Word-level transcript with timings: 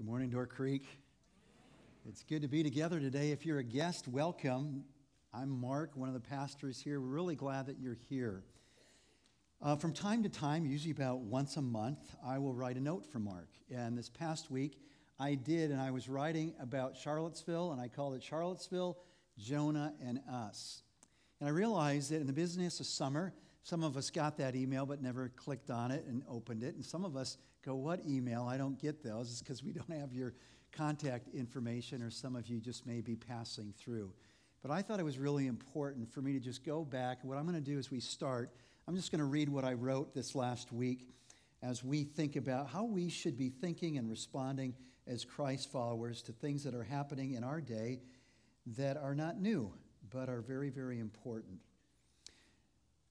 Good 0.00 0.06
morning, 0.06 0.30
Door 0.30 0.46
Creek. 0.46 0.86
It's 2.08 2.22
good 2.22 2.40
to 2.40 2.48
be 2.48 2.62
together 2.62 2.98
today. 2.98 3.32
If 3.32 3.44
you're 3.44 3.58
a 3.58 3.62
guest, 3.62 4.08
welcome. 4.08 4.82
I'm 5.34 5.50
Mark, 5.50 5.94
one 5.94 6.08
of 6.08 6.14
the 6.14 6.26
pastors 6.26 6.80
here. 6.80 6.98
We're 7.02 7.08
really 7.08 7.34
glad 7.34 7.66
that 7.66 7.78
you're 7.78 7.98
here. 8.08 8.42
Uh, 9.60 9.76
from 9.76 9.92
time 9.92 10.22
to 10.22 10.30
time, 10.30 10.64
usually 10.64 10.92
about 10.92 11.18
once 11.18 11.58
a 11.58 11.60
month, 11.60 12.16
I 12.24 12.38
will 12.38 12.54
write 12.54 12.76
a 12.76 12.80
note 12.80 13.04
for 13.12 13.18
Mark. 13.18 13.50
And 13.70 13.98
this 13.98 14.08
past 14.08 14.50
week, 14.50 14.78
I 15.18 15.34
did, 15.34 15.70
and 15.70 15.78
I 15.78 15.90
was 15.90 16.08
writing 16.08 16.54
about 16.58 16.96
Charlottesville, 16.96 17.72
and 17.72 17.78
I 17.78 17.88
called 17.88 18.14
it 18.14 18.22
Charlottesville, 18.22 18.96
Jonah, 19.36 19.92
and 20.02 20.20
Us. 20.32 20.80
And 21.40 21.46
I 21.46 21.52
realized 21.52 22.10
that 22.10 22.22
in 22.22 22.26
the 22.26 22.32
business 22.32 22.80
of 22.80 22.86
summer, 22.86 23.34
some 23.64 23.84
of 23.84 23.98
us 23.98 24.08
got 24.08 24.38
that 24.38 24.56
email 24.56 24.86
but 24.86 25.02
never 25.02 25.28
clicked 25.36 25.68
on 25.68 25.90
it 25.90 26.06
and 26.06 26.22
opened 26.26 26.62
it. 26.62 26.74
And 26.74 26.82
some 26.82 27.04
of 27.04 27.18
us 27.18 27.36
go, 27.64 27.74
What 27.74 28.00
email? 28.06 28.46
I 28.48 28.56
don't 28.56 28.80
get 28.80 29.02
those. 29.02 29.30
It's 29.30 29.40
because 29.40 29.62
we 29.62 29.72
don't 29.72 29.92
have 29.92 30.12
your 30.12 30.34
contact 30.72 31.28
information, 31.34 32.02
or 32.02 32.10
some 32.10 32.36
of 32.36 32.48
you 32.48 32.60
just 32.60 32.86
may 32.86 33.00
be 33.00 33.16
passing 33.16 33.74
through. 33.76 34.12
But 34.62 34.70
I 34.70 34.82
thought 34.82 35.00
it 35.00 35.04
was 35.04 35.18
really 35.18 35.46
important 35.46 36.12
for 36.12 36.20
me 36.20 36.32
to 36.34 36.40
just 36.40 36.64
go 36.64 36.84
back. 36.84 37.18
What 37.22 37.38
I'm 37.38 37.44
going 37.44 37.54
to 37.54 37.60
do 37.60 37.78
as 37.78 37.90
we 37.90 38.00
start, 38.00 38.50
I'm 38.86 38.94
just 38.94 39.10
going 39.10 39.20
to 39.20 39.24
read 39.24 39.48
what 39.48 39.64
I 39.64 39.72
wrote 39.72 40.14
this 40.14 40.34
last 40.34 40.72
week 40.72 41.08
as 41.62 41.82
we 41.82 42.04
think 42.04 42.36
about 42.36 42.68
how 42.68 42.84
we 42.84 43.08
should 43.08 43.36
be 43.36 43.48
thinking 43.48 43.98
and 43.98 44.08
responding 44.08 44.74
as 45.06 45.24
Christ 45.24 45.70
followers 45.70 46.22
to 46.22 46.32
things 46.32 46.62
that 46.64 46.74
are 46.74 46.84
happening 46.84 47.34
in 47.34 47.44
our 47.44 47.60
day 47.60 48.00
that 48.76 48.96
are 48.96 49.14
not 49.14 49.40
new, 49.40 49.72
but 50.10 50.28
are 50.28 50.40
very, 50.40 50.70
very 50.70 50.98
important. 50.98 51.58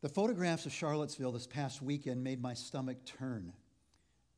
The 0.01 0.09
photographs 0.09 0.65
of 0.65 0.71
Charlottesville 0.71 1.33
this 1.33 1.47
past 1.47 1.81
weekend 1.81 2.23
made 2.23 2.41
my 2.41 2.53
stomach 2.53 3.03
turn. 3.05 3.53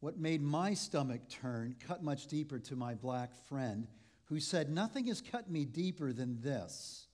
What 0.02 0.18
made 0.18 0.42
my 0.42 0.74
stomach 0.74 1.22
turn 1.30 1.76
cut 1.88 2.04
much 2.04 2.26
deeper 2.26 2.58
to 2.60 2.76
my 2.76 2.96
black 2.96 3.36
friend, 3.48 3.88
who 4.26 4.40
said, 4.40 4.70
Nothing 4.70 5.06
has 5.08 5.22
cut 5.22 5.50
me 5.50 5.64
deeper 5.64 6.12
than 6.12 6.42
this. 6.42 7.06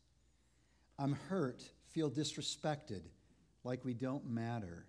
I'm 0.97 1.11
hurt, 1.29 1.63
feel 1.91 2.09
disrespected, 2.09 3.01
like 3.65 3.83
we 3.83 3.93
don't 3.93 4.29
matter. 4.29 4.85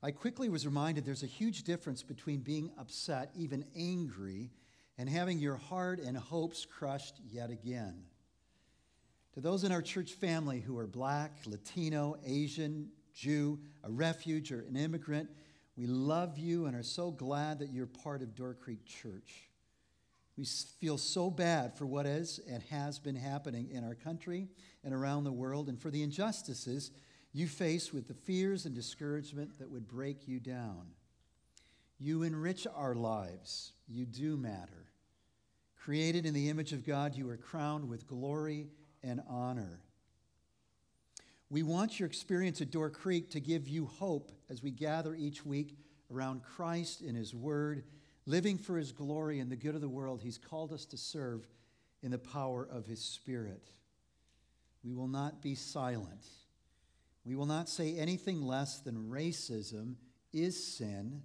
I 0.00 0.12
quickly 0.12 0.48
was 0.48 0.64
reminded 0.64 1.04
there's 1.04 1.24
a 1.24 1.26
huge 1.26 1.64
difference 1.64 2.04
between 2.04 2.40
being 2.40 2.70
upset, 2.78 3.32
even 3.34 3.64
angry, 3.76 4.52
and 4.96 5.08
having 5.08 5.40
your 5.40 5.56
heart 5.56 5.98
and 5.98 6.16
hopes 6.16 6.64
crushed 6.64 7.20
yet 7.28 7.50
again. 7.50 8.04
To 9.34 9.40
those 9.40 9.64
in 9.64 9.72
our 9.72 9.82
church 9.82 10.12
family 10.12 10.60
who 10.60 10.78
are 10.78 10.86
black, 10.86 11.32
Latino, 11.46 12.16
Asian, 12.24 12.90
Jew, 13.12 13.58
a 13.82 13.90
refuge, 13.90 14.52
or 14.52 14.60
an 14.60 14.76
immigrant, 14.76 15.28
we 15.76 15.86
love 15.86 16.38
you 16.38 16.66
and 16.66 16.74
are 16.74 16.82
so 16.82 17.10
glad 17.10 17.58
that 17.58 17.70
you're 17.70 17.86
part 17.86 18.22
of 18.22 18.34
Door 18.34 18.54
Creek 18.54 18.84
Church. 18.86 19.50
We 20.36 20.44
feel 20.44 20.98
so 20.98 21.30
bad 21.30 21.76
for 21.76 21.86
what 21.86 22.06
is 22.06 22.40
and 22.50 22.62
has 22.64 22.98
been 22.98 23.16
happening 23.16 23.70
in 23.70 23.84
our 23.84 23.94
country 23.94 24.48
and 24.84 24.94
around 24.94 25.24
the 25.24 25.32
world 25.32 25.68
and 25.68 25.80
for 25.80 25.90
the 25.90 26.02
injustices 26.02 26.90
you 27.32 27.46
face 27.46 27.92
with 27.92 28.08
the 28.08 28.14
fears 28.14 28.64
and 28.64 28.74
discouragement 28.74 29.58
that 29.58 29.70
would 29.70 29.86
break 29.88 30.26
you 30.26 30.40
down. 30.40 30.86
You 31.98 32.22
enrich 32.22 32.66
our 32.74 32.94
lives. 32.94 33.72
You 33.88 34.06
do 34.06 34.36
matter. 34.36 34.86
Created 35.78 36.26
in 36.26 36.34
the 36.34 36.48
image 36.48 36.72
of 36.72 36.86
God, 36.86 37.14
you 37.14 37.28
are 37.30 37.36
crowned 37.36 37.88
with 37.88 38.06
glory 38.06 38.68
and 39.02 39.20
honor. 39.28 39.80
We 41.48 41.62
want 41.62 42.00
your 42.00 42.08
experience 42.08 42.60
at 42.60 42.72
Door 42.72 42.90
Creek 42.90 43.30
to 43.30 43.40
give 43.40 43.68
you 43.68 43.86
hope 43.86 44.32
as 44.50 44.62
we 44.62 44.72
gather 44.72 45.14
each 45.14 45.46
week 45.46 45.76
around 46.12 46.42
Christ 46.42 47.02
and 47.02 47.16
His 47.16 47.34
Word, 47.34 47.84
living 48.26 48.58
for 48.58 48.76
His 48.76 48.90
glory 48.90 49.38
and 49.38 49.50
the 49.50 49.56
good 49.56 49.76
of 49.76 49.80
the 49.80 49.88
world 49.88 50.22
He's 50.22 50.38
called 50.38 50.72
us 50.72 50.84
to 50.86 50.96
serve 50.96 51.46
in 52.02 52.10
the 52.10 52.18
power 52.18 52.66
of 52.70 52.86
His 52.86 53.00
Spirit. 53.00 53.70
We 54.82 54.92
will 54.92 55.06
not 55.06 55.40
be 55.40 55.54
silent. 55.54 56.26
We 57.24 57.36
will 57.36 57.46
not 57.46 57.68
say 57.68 57.96
anything 57.96 58.42
less 58.42 58.80
than 58.80 59.08
racism 59.08 59.94
is 60.32 60.76
sin 60.76 61.22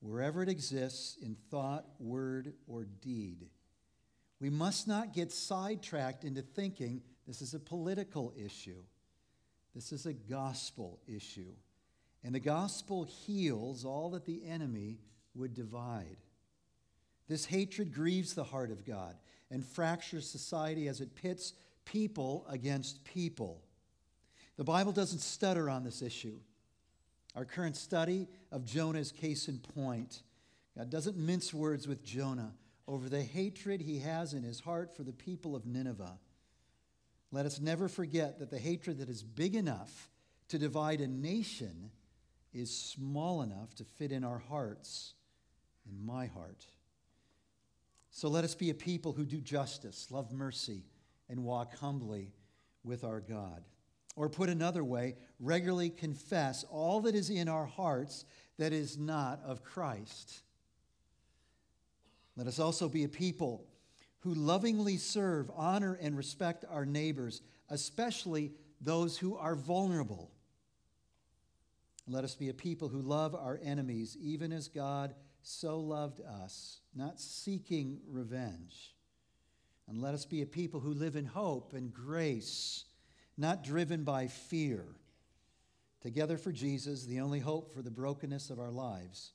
wherever 0.00 0.42
it 0.42 0.48
exists 0.48 1.16
in 1.20 1.36
thought, 1.50 1.84
word, 1.98 2.54
or 2.66 2.84
deed. 2.84 3.46
We 4.40 4.50
must 4.50 4.88
not 4.88 5.12
get 5.12 5.30
sidetracked 5.30 6.24
into 6.24 6.42
thinking 6.42 7.02
this 7.26 7.40
is 7.40 7.54
a 7.54 7.60
political 7.60 8.32
issue. 8.36 8.82
This 9.74 9.92
is 9.92 10.06
a 10.06 10.12
gospel 10.12 11.00
issue. 11.06 11.52
And 12.24 12.34
the 12.34 12.40
gospel 12.40 13.04
heals 13.04 13.84
all 13.84 14.10
that 14.10 14.26
the 14.26 14.44
enemy 14.46 14.98
would 15.34 15.54
divide. 15.54 16.18
This 17.28 17.46
hatred 17.46 17.92
grieves 17.92 18.34
the 18.34 18.44
heart 18.44 18.70
of 18.70 18.84
God 18.84 19.16
and 19.50 19.64
fractures 19.64 20.28
society 20.28 20.88
as 20.88 21.00
it 21.00 21.14
pits 21.14 21.54
people 21.84 22.46
against 22.48 23.04
people. 23.04 23.62
The 24.56 24.64
Bible 24.64 24.92
doesn't 24.92 25.20
stutter 25.20 25.70
on 25.70 25.84
this 25.84 26.02
issue. 26.02 26.38
Our 27.34 27.44
current 27.44 27.76
study 27.76 28.28
of 28.50 28.64
Jonah 28.64 28.98
is 28.98 29.10
case 29.10 29.48
in 29.48 29.58
point. 29.58 30.22
God 30.76 30.90
doesn't 30.90 31.16
mince 31.16 31.54
words 31.54 31.88
with 31.88 32.04
Jonah 32.04 32.52
over 32.86 33.08
the 33.08 33.22
hatred 33.22 33.80
he 33.80 34.00
has 34.00 34.34
in 34.34 34.42
his 34.42 34.60
heart 34.60 34.94
for 34.94 35.02
the 35.02 35.12
people 35.12 35.56
of 35.56 35.64
Nineveh. 35.64 36.18
Let 37.32 37.46
us 37.46 37.58
never 37.58 37.88
forget 37.88 38.38
that 38.38 38.50
the 38.50 38.58
hatred 38.58 38.98
that 38.98 39.08
is 39.08 39.22
big 39.22 39.56
enough 39.56 40.10
to 40.48 40.58
divide 40.58 41.00
a 41.00 41.08
nation 41.08 41.90
is 42.52 42.76
small 42.76 43.40
enough 43.40 43.74
to 43.76 43.84
fit 43.84 44.12
in 44.12 44.22
our 44.22 44.38
hearts, 44.38 45.14
in 45.90 46.04
my 46.04 46.26
heart. 46.26 46.66
So 48.10 48.28
let 48.28 48.44
us 48.44 48.54
be 48.54 48.68
a 48.68 48.74
people 48.74 49.14
who 49.14 49.24
do 49.24 49.40
justice, 49.40 50.08
love 50.10 50.30
mercy, 50.30 50.84
and 51.30 51.42
walk 51.42 51.74
humbly 51.78 52.34
with 52.84 53.02
our 53.02 53.20
God. 53.20 53.64
Or 54.14 54.28
put 54.28 54.50
another 54.50 54.84
way, 54.84 55.16
regularly 55.40 55.88
confess 55.88 56.66
all 56.70 57.00
that 57.00 57.14
is 57.14 57.30
in 57.30 57.48
our 57.48 57.64
hearts 57.64 58.26
that 58.58 58.74
is 58.74 58.98
not 58.98 59.40
of 59.42 59.64
Christ. 59.64 60.42
Let 62.36 62.46
us 62.46 62.58
also 62.58 62.90
be 62.90 63.04
a 63.04 63.08
people 63.08 63.64
who 64.22 64.34
lovingly 64.34 64.96
serve, 64.96 65.50
honor, 65.54 65.98
and 66.00 66.16
respect 66.16 66.64
our 66.70 66.86
neighbors, 66.86 67.42
especially 67.68 68.52
those 68.80 69.18
who 69.18 69.36
are 69.36 69.54
vulnerable. 69.56 70.30
Let 72.06 72.24
us 72.24 72.34
be 72.34 72.48
a 72.48 72.54
people 72.54 72.88
who 72.88 73.00
love 73.00 73.34
our 73.34 73.60
enemies, 73.62 74.16
even 74.20 74.52
as 74.52 74.68
God 74.68 75.14
so 75.42 75.80
loved 75.80 76.20
us, 76.20 76.80
not 76.94 77.20
seeking 77.20 78.00
revenge. 78.08 78.94
And 79.88 80.00
let 80.00 80.14
us 80.14 80.24
be 80.24 80.42
a 80.42 80.46
people 80.46 80.80
who 80.80 80.94
live 80.94 81.16
in 81.16 81.26
hope 81.26 81.72
and 81.74 81.92
grace, 81.92 82.84
not 83.36 83.64
driven 83.64 84.04
by 84.04 84.28
fear. 84.28 84.84
Together 86.00 86.38
for 86.38 86.52
Jesus, 86.52 87.06
the 87.06 87.20
only 87.20 87.40
hope 87.40 87.74
for 87.74 87.82
the 87.82 87.90
brokenness 87.90 88.50
of 88.50 88.60
our 88.60 88.70
lives 88.70 89.32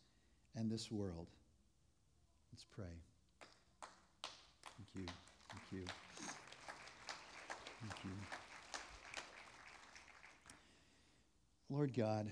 and 0.56 0.70
this 0.70 0.92
world. 0.92 1.28
Let's 2.52 2.66
pray 2.66 3.07
you. 5.72 5.84
Thank 7.82 8.04
you. 8.04 8.12
Lord 11.70 11.94
God, 11.94 12.32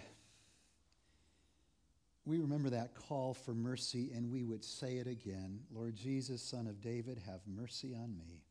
we 2.25 2.40
remember 2.40 2.69
that 2.72 2.96
call 2.96 3.34
for 3.34 3.53
mercy 3.53 4.12
and 4.16 4.31
we 4.31 4.44
would 4.44 4.63
say 4.63 4.96
it 4.97 5.07
again. 5.07 5.59
Lord 5.73 5.96
Jesus, 5.96 6.41
Son 6.41 6.68
of 6.68 6.81
David, 6.81 7.22
have 7.25 7.41
mercy 7.47 7.94
on 7.94 8.18
me. 8.18 8.41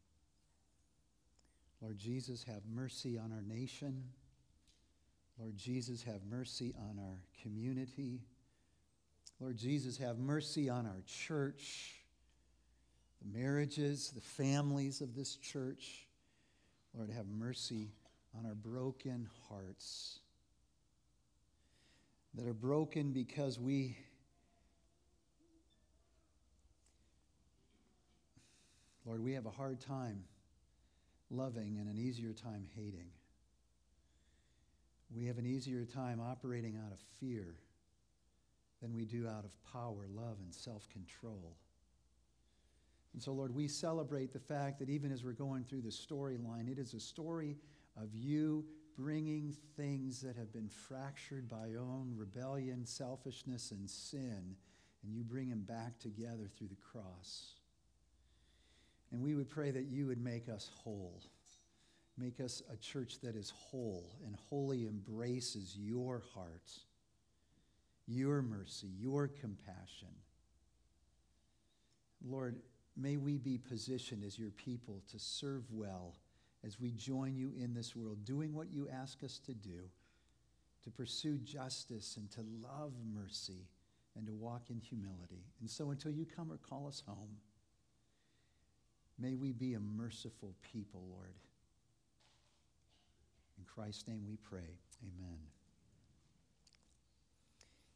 Lord 1.80 1.98
Jesus, 1.98 2.44
have 2.44 2.62
mercy 2.72 3.18
on 3.18 3.32
our 3.32 3.42
nation. 3.42 4.04
Lord 5.38 5.56
Jesus, 5.56 6.02
have 6.04 6.24
mercy 6.30 6.72
on 6.78 6.98
our 6.98 7.22
community. 7.42 8.20
Lord 9.40 9.56
Jesus, 9.56 9.98
have 9.98 10.18
mercy 10.18 10.70
on 10.70 10.86
our 10.86 11.02
church 11.06 12.03
the 13.24 13.38
marriages, 13.38 14.10
the 14.14 14.20
families 14.20 15.00
of 15.00 15.14
this 15.14 15.36
church. 15.36 16.06
Lord, 16.94 17.10
have 17.10 17.26
mercy 17.26 17.90
on 18.38 18.46
our 18.46 18.54
broken 18.54 19.28
hearts 19.48 20.20
that 22.34 22.46
are 22.46 22.54
broken 22.54 23.12
because 23.12 23.58
we 23.58 23.96
Lord, 29.06 29.22
we 29.22 29.34
have 29.34 29.44
a 29.44 29.50
hard 29.50 29.80
time 29.80 30.24
loving 31.30 31.76
and 31.78 31.90
an 31.90 31.98
easier 31.98 32.32
time 32.32 32.66
hating. 32.74 33.08
We 35.14 35.26
have 35.26 35.36
an 35.36 35.44
easier 35.44 35.84
time 35.84 36.20
operating 36.20 36.76
out 36.76 36.90
of 36.90 36.98
fear 37.20 37.56
than 38.80 38.94
we 38.94 39.04
do 39.04 39.28
out 39.28 39.44
of 39.44 39.50
power, 39.72 40.06
love, 40.14 40.38
and 40.42 40.54
self 40.54 40.88
control. 40.88 41.56
And 43.14 43.22
so, 43.22 43.32
Lord, 43.32 43.54
we 43.54 43.68
celebrate 43.68 44.32
the 44.32 44.40
fact 44.40 44.78
that 44.80 44.90
even 44.90 45.10
as 45.10 45.24
we're 45.24 45.32
going 45.32 45.64
through 45.64 45.82
the 45.82 45.88
storyline, 45.88 46.70
it 46.70 46.78
is 46.78 46.92
a 46.94 47.00
story 47.00 47.56
of 47.96 48.12
you 48.12 48.64
bringing 48.98 49.56
things 49.76 50.20
that 50.20 50.36
have 50.36 50.52
been 50.52 50.68
fractured 50.68 51.48
by 51.48 51.74
own 51.78 52.12
rebellion, 52.16 52.84
selfishness, 52.84 53.70
and 53.70 53.88
sin 53.88 54.56
and 55.04 55.14
you 55.14 55.22
bring 55.22 55.50
them 55.50 55.62
back 55.62 55.98
together 55.98 56.48
through 56.56 56.68
the 56.68 56.76
cross. 56.76 57.54
And 59.12 59.22
we 59.22 59.34
would 59.34 59.48
pray 59.48 59.70
that 59.70 59.84
you 59.84 60.06
would 60.06 60.22
make 60.22 60.48
us 60.48 60.70
whole. 60.82 61.20
Make 62.16 62.40
us 62.40 62.62
a 62.72 62.76
church 62.76 63.20
that 63.22 63.36
is 63.36 63.50
whole 63.50 64.16
and 64.24 64.34
wholly 64.48 64.86
embraces 64.86 65.76
your 65.76 66.22
heart, 66.32 66.70
your 68.06 68.40
mercy, 68.40 68.88
your 68.98 69.28
compassion. 69.28 70.08
Lord, 72.26 72.60
may 72.96 73.16
we 73.16 73.38
be 73.38 73.58
positioned 73.58 74.24
as 74.24 74.38
your 74.38 74.50
people 74.50 75.02
to 75.10 75.18
serve 75.18 75.64
well 75.70 76.14
as 76.64 76.80
we 76.80 76.92
join 76.92 77.36
you 77.36 77.52
in 77.58 77.74
this 77.74 77.94
world, 77.94 78.24
doing 78.24 78.54
what 78.54 78.72
you 78.72 78.88
ask 78.88 79.22
us 79.22 79.38
to 79.46 79.52
do, 79.52 79.80
to 80.82 80.90
pursue 80.90 81.38
justice 81.38 82.16
and 82.16 82.30
to 82.30 82.40
love 82.62 82.92
mercy 83.14 83.68
and 84.16 84.26
to 84.26 84.32
walk 84.32 84.70
in 84.70 84.78
humility. 84.78 85.44
And 85.60 85.68
so 85.68 85.90
until 85.90 86.10
you 86.10 86.24
come 86.24 86.50
or 86.50 86.56
call 86.56 86.86
us 86.86 87.02
home, 87.06 87.36
may 89.18 89.34
we 89.34 89.52
be 89.52 89.74
a 89.74 89.80
merciful 89.80 90.54
people, 90.62 91.02
Lord. 91.10 91.34
In 93.58 93.64
Christ's 93.64 94.08
name 94.08 94.24
we 94.26 94.36
pray. 94.36 94.78
Amen. 95.02 95.38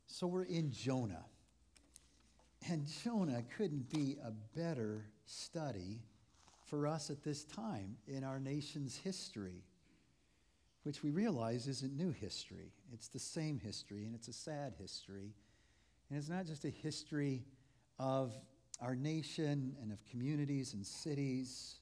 So 0.06 0.26
we're 0.26 0.44
in 0.44 0.72
Jonah. 0.72 1.24
And 2.66 2.86
Jonah 2.86 3.42
couldn't 3.56 3.90
be 3.90 4.16
a 4.22 4.32
better 4.58 5.04
study 5.26 6.00
for 6.66 6.86
us 6.86 7.10
at 7.10 7.22
this 7.22 7.44
time 7.44 7.96
in 8.06 8.24
our 8.24 8.38
nation's 8.38 8.96
history, 8.96 9.64
which 10.82 11.02
we 11.02 11.10
realize 11.10 11.66
isn't 11.66 11.96
new 11.96 12.10
history. 12.10 12.72
It's 12.92 13.08
the 13.08 13.18
same 13.18 13.58
history, 13.58 14.04
and 14.04 14.14
it's 14.14 14.28
a 14.28 14.32
sad 14.32 14.74
history. 14.78 15.34
And 16.10 16.18
it's 16.18 16.28
not 16.28 16.46
just 16.46 16.64
a 16.64 16.70
history 16.70 17.44
of 17.98 18.32
our 18.80 18.94
nation 18.94 19.76
and 19.82 19.92
of 19.92 20.04
communities 20.06 20.74
and 20.74 20.86
cities. 20.86 21.76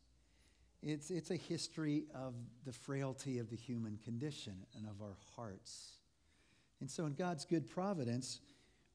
It's, 0.83 1.11
it's 1.11 1.31
a 1.31 1.37
history 1.37 2.05
of 2.15 2.35
the 2.65 2.73
frailty 2.73 3.39
of 3.39 3.51
the 3.51 3.57
human 3.57 3.99
condition 4.05 4.55
and 4.77 4.87
of 4.87 5.03
our 5.03 5.17
hearts. 5.35 5.97
And 6.81 6.91
so, 6.91 7.07
in 7.07 7.15
God's 7.15 7.45
good 7.45 7.69
providence, 7.69 8.41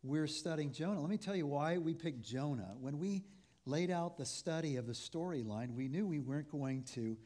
we're 0.03 0.27
studying 0.27 0.71
Jonah. 0.71 0.99
Let 0.99 1.09
me 1.09 1.17
tell 1.17 1.35
you 1.35 1.45
why 1.45 1.77
we 1.77 1.93
picked 1.93 2.23
Jonah. 2.23 2.73
When 2.79 2.97
we 2.97 3.23
laid 3.65 3.91
out 3.91 4.17
the 4.17 4.25
study 4.25 4.77
of 4.77 4.87
the 4.87 4.93
storyline, 4.93 5.75
we 5.75 5.87
knew 5.87 6.07
we 6.07 6.19
weren't 6.19 6.49
going 6.49 6.83
to 6.95 7.17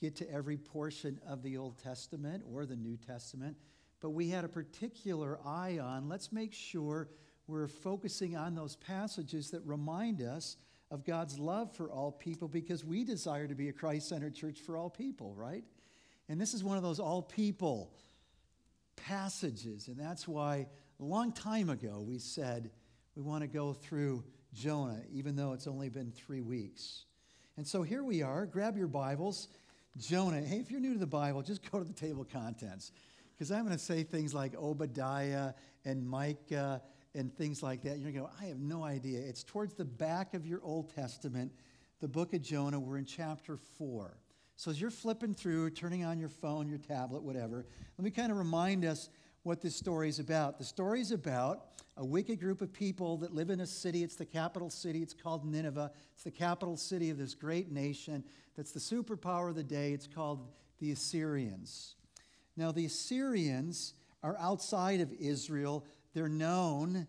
get 0.00 0.16
to 0.16 0.30
every 0.30 0.56
portion 0.56 1.20
of 1.26 1.42
the 1.42 1.56
Old 1.56 1.78
Testament 1.78 2.42
or 2.52 2.66
the 2.66 2.76
New 2.76 2.96
Testament, 2.96 3.56
but 4.00 4.10
we 4.10 4.28
had 4.28 4.44
a 4.44 4.48
particular 4.48 5.38
eye 5.46 5.78
on 5.78 6.08
let's 6.08 6.32
make 6.32 6.52
sure 6.52 7.08
we're 7.46 7.68
focusing 7.68 8.36
on 8.36 8.54
those 8.54 8.76
passages 8.76 9.50
that 9.50 9.62
remind 9.64 10.20
us 10.20 10.56
of 10.90 11.04
God's 11.04 11.38
love 11.38 11.72
for 11.74 11.90
all 11.90 12.10
people 12.10 12.48
because 12.48 12.84
we 12.84 13.04
desire 13.04 13.46
to 13.46 13.54
be 13.54 13.68
a 13.68 13.72
Christ 13.72 14.08
centered 14.08 14.34
church 14.34 14.60
for 14.60 14.76
all 14.76 14.90
people, 14.90 15.34
right? 15.34 15.64
And 16.28 16.40
this 16.40 16.54
is 16.54 16.64
one 16.64 16.76
of 16.76 16.82
those 16.82 16.98
all 16.98 17.22
people 17.22 17.92
passages. 18.96 19.88
And 19.88 19.98
that's 19.98 20.26
why 20.26 20.66
a 21.00 21.04
long 21.04 21.32
time 21.32 21.70
ago 21.70 22.04
we 22.06 22.18
said 22.18 22.70
we 23.16 23.22
want 23.22 23.42
to 23.42 23.48
go 23.48 23.72
through 23.72 24.24
Jonah, 24.52 25.00
even 25.12 25.36
though 25.36 25.52
it's 25.52 25.66
only 25.66 25.88
been 25.88 26.12
three 26.12 26.40
weeks. 26.40 27.04
And 27.56 27.66
so 27.66 27.82
here 27.82 28.02
we 28.02 28.22
are. 28.22 28.46
Grab 28.46 28.76
your 28.76 28.88
Bibles. 28.88 29.48
Jonah. 29.96 30.40
Hey, 30.40 30.56
if 30.56 30.70
you're 30.70 30.80
new 30.80 30.92
to 30.92 30.98
the 30.98 31.06
Bible, 31.06 31.42
just 31.42 31.70
go 31.70 31.78
to 31.78 31.84
the 31.84 31.92
table 31.92 32.22
of 32.22 32.28
contents. 32.28 32.92
Because 33.32 33.50
I'm 33.50 33.64
going 33.64 33.76
to 33.76 33.82
say 33.82 34.02
things 34.02 34.34
like 34.34 34.54
Obadiah 34.56 35.52
and 35.84 36.06
Micah 36.06 36.82
and 37.14 37.32
things 37.36 37.62
like 37.62 37.82
that. 37.82 37.98
You're 37.98 38.10
going 38.10 38.14
to 38.14 38.20
go, 38.20 38.30
I 38.40 38.46
have 38.46 38.58
no 38.58 38.84
idea. 38.84 39.20
It's 39.20 39.44
towards 39.44 39.74
the 39.74 39.84
back 39.84 40.34
of 40.34 40.46
your 40.46 40.60
Old 40.62 40.94
Testament, 40.94 41.52
the 42.00 42.08
book 42.08 42.32
of 42.32 42.42
Jonah. 42.42 42.78
We're 42.78 42.98
in 42.98 43.04
chapter 43.04 43.56
4. 43.56 44.16
So 44.56 44.70
as 44.70 44.80
you're 44.80 44.90
flipping 44.90 45.34
through, 45.34 45.70
turning 45.70 46.04
on 46.04 46.18
your 46.18 46.28
phone, 46.28 46.68
your 46.68 46.78
tablet, 46.78 47.22
whatever, 47.22 47.66
let 47.98 48.04
me 48.04 48.10
kind 48.10 48.30
of 48.30 48.38
remind 48.38 48.84
us 48.84 49.08
what 49.44 49.60
this 49.60 49.76
story 49.76 50.08
is 50.08 50.18
about. 50.18 50.58
The 50.58 50.64
story 50.64 51.00
is 51.00 51.12
about 51.12 51.66
a 51.96 52.04
wicked 52.04 52.40
group 52.40 52.60
of 52.60 52.72
people 52.72 53.18
that 53.18 53.32
live 53.32 53.50
in 53.50 53.60
a 53.60 53.66
city. 53.66 54.02
It's 54.02 54.16
the 54.16 54.24
capital 54.24 54.70
city. 54.70 55.02
It's 55.02 55.14
called 55.14 55.44
Nineveh. 55.44 55.92
It's 56.12 56.24
the 56.24 56.30
capital 56.30 56.76
city 56.76 57.10
of 57.10 57.18
this 57.18 57.34
great 57.34 57.70
nation 57.70 58.24
that's 58.56 58.72
the 58.72 58.80
superpower 58.80 59.50
of 59.50 59.54
the 59.54 59.62
day. 59.62 59.92
It's 59.92 60.08
called 60.08 60.48
the 60.80 60.90
Assyrians. 60.90 61.94
Now, 62.56 62.72
the 62.72 62.86
Assyrians 62.86 63.94
are 64.22 64.36
outside 64.40 65.00
of 65.00 65.12
Israel. 65.12 65.84
They're 66.14 66.28
known 66.28 67.06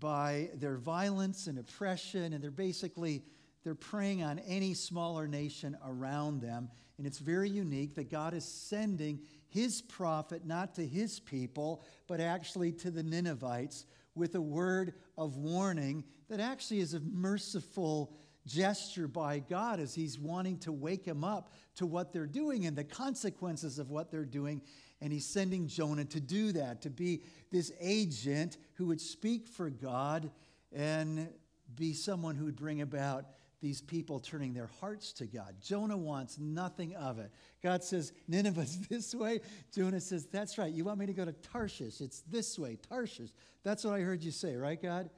by 0.00 0.50
their 0.54 0.78
violence 0.78 1.48
and 1.48 1.58
oppression, 1.58 2.32
and 2.32 2.42
they're 2.42 2.50
basically 2.50 3.22
they're 3.62 3.74
preying 3.74 4.22
on 4.22 4.38
any 4.40 4.72
smaller 4.72 5.26
nation 5.26 5.76
around 5.84 6.40
them. 6.40 6.70
And 6.96 7.06
it's 7.06 7.18
very 7.18 7.50
unique 7.50 7.94
that 7.96 8.10
God 8.10 8.32
is 8.32 8.44
sending 8.44 9.20
his 9.48 9.82
prophet 9.82 10.46
not 10.46 10.74
to 10.74 10.86
his 10.86 11.20
people, 11.20 11.82
but 12.06 12.20
actually 12.20 12.72
to 12.72 12.90
the 12.90 13.02
Ninevites 13.02 13.86
with 14.14 14.34
a 14.34 14.40
word 14.40 14.94
of 15.16 15.36
warning 15.36 16.04
that 16.28 16.40
actually 16.40 16.80
is 16.80 16.94
a 16.94 17.00
merciful 17.00 18.12
gesture 18.46 19.06
by 19.06 19.38
God 19.38 19.78
as 19.78 19.94
he's 19.94 20.18
wanting 20.18 20.58
to 20.58 20.72
wake 20.72 21.04
them 21.04 21.22
up 21.22 21.52
to 21.76 21.86
what 21.86 22.12
they're 22.12 22.26
doing 22.26 22.66
and 22.66 22.76
the 22.76 22.84
consequences 22.84 23.78
of 23.78 23.90
what 23.90 24.10
they're 24.10 24.24
doing. 24.24 24.60
And 25.00 25.12
he's 25.12 25.26
sending 25.26 25.68
Jonah 25.68 26.06
to 26.06 26.20
do 26.20 26.52
that, 26.52 26.82
to 26.82 26.90
be 26.90 27.22
this 27.52 27.72
agent 27.80 28.58
who 28.74 28.86
would 28.86 29.00
speak 29.00 29.46
for 29.46 29.70
God 29.70 30.30
and 30.72 31.28
be 31.76 31.92
someone 31.92 32.34
who 32.34 32.46
would 32.46 32.56
bring 32.56 32.80
about 32.80 33.26
these 33.60 33.80
people 33.80 34.20
turning 34.20 34.54
their 34.54 34.70
hearts 34.80 35.12
to 35.14 35.26
God. 35.26 35.56
Jonah 35.60 35.96
wants 35.96 36.38
nothing 36.38 36.94
of 36.94 37.18
it. 37.18 37.30
God 37.62 37.82
says, 37.82 38.12
Nineveh's 38.28 38.78
this 38.88 39.14
way. 39.14 39.40
Jonah 39.74 40.00
says, 40.00 40.26
That's 40.26 40.58
right. 40.58 40.72
You 40.72 40.84
want 40.84 40.98
me 40.98 41.06
to 41.06 41.12
go 41.12 41.24
to 41.24 41.32
Tarshish? 41.32 42.00
It's 42.00 42.20
this 42.30 42.58
way, 42.58 42.78
Tarshish. 42.88 43.30
That's 43.64 43.84
what 43.84 43.94
I 43.94 44.00
heard 44.00 44.22
you 44.22 44.30
say, 44.30 44.56
right, 44.56 44.80
God? 44.80 45.10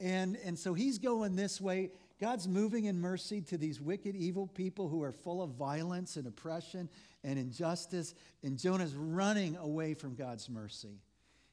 And, 0.00 0.36
and 0.44 0.58
so 0.58 0.74
he's 0.74 0.98
going 0.98 1.36
this 1.36 1.60
way. 1.60 1.90
God's 2.20 2.48
moving 2.48 2.86
in 2.86 3.00
mercy 3.00 3.40
to 3.42 3.58
these 3.58 3.80
wicked, 3.80 4.14
evil 4.16 4.46
people 4.46 4.88
who 4.88 5.02
are 5.02 5.12
full 5.12 5.42
of 5.42 5.50
violence 5.50 6.16
and 6.16 6.26
oppression 6.26 6.88
and 7.24 7.38
injustice. 7.38 8.14
And 8.42 8.58
Jonah's 8.58 8.94
running 8.94 9.56
away 9.56 9.94
from 9.94 10.14
God's 10.14 10.48
mercy. 10.50 11.00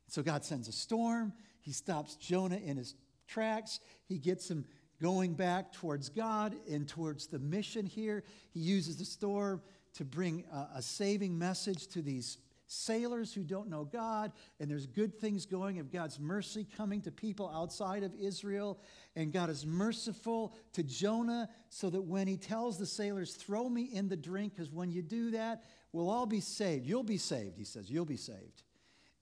So 0.08 0.22
God 0.22 0.44
sends 0.44 0.68
a 0.68 0.72
storm. 0.72 1.34
He 1.62 1.72
stops 1.72 2.16
Jonah 2.16 2.58
in 2.58 2.78
his 2.78 2.96
tracks. 3.28 3.80
He 4.06 4.18
gets 4.18 4.50
him 4.50 4.66
going 5.04 5.34
back 5.34 5.74
towards 5.74 6.08
God 6.08 6.56
and 6.72 6.88
towards 6.88 7.28
the 7.28 7.38
mission 7.38 7.86
here. 7.86 8.24
He 8.52 8.62
uses 8.62 8.96
the 8.96 9.04
storm 9.04 9.62
to 9.96 10.06
bring 10.06 10.46
a, 10.50 10.78
a, 10.78 10.82
saving 10.82 11.38
message 11.38 11.88
to 11.88 12.02
these 12.02 12.38
sailors 12.68 13.34
who 13.34 13.44
don't 13.44 13.70
know 13.70 13.84
God, 13.84 14.32
and 14.62 14.72
there's 14.72 14.88
good 14.88 15.20
things 15.20 15.46
going 15.46 15.80
of 15.80 15.92
God's 15.92 16.22
mercy 16.22 16.66
coming 16.78 17.02
to 17.02 17.12
people 17.12 17.52
outside 17.54 18.04
of 18.04 18.16
Israel. 18.16 18.80
And 19.18 19.34
God 19.34 19.50
is 19.50 19.66
merciful 19.66 20.56
to 20.72 20.84
Jonah 20.84 21.50
so 21.70 21.90
that 21.90 22.02
when 22.02 22.26
he 22.26 22.38
tells 22.38 22.78
the 22.78 22.86
sailors, 22.86 23.36
Throw 23.36 23.68
me 23.68 23.90
in 23.92 24.08
the 24.08 24.16
drink, 24.16 24.56
because 24.56 24.72
when 24.72 24.90
you 24.90 25.02
do 25.02 25.32
that, 25.32 25.66
we'll 25.92 26.10
all 26.10 26.26
be 26.26 26.40
saved. 26.40 26.86
You'll 26.86 27.04
be 27.04 27.18
saved, 27.18 27.58
he 27.58 27.66
says. 27.66 27.92
You'll 27.92 28.06
be 28.06 28.16
saved. 28.16 28.64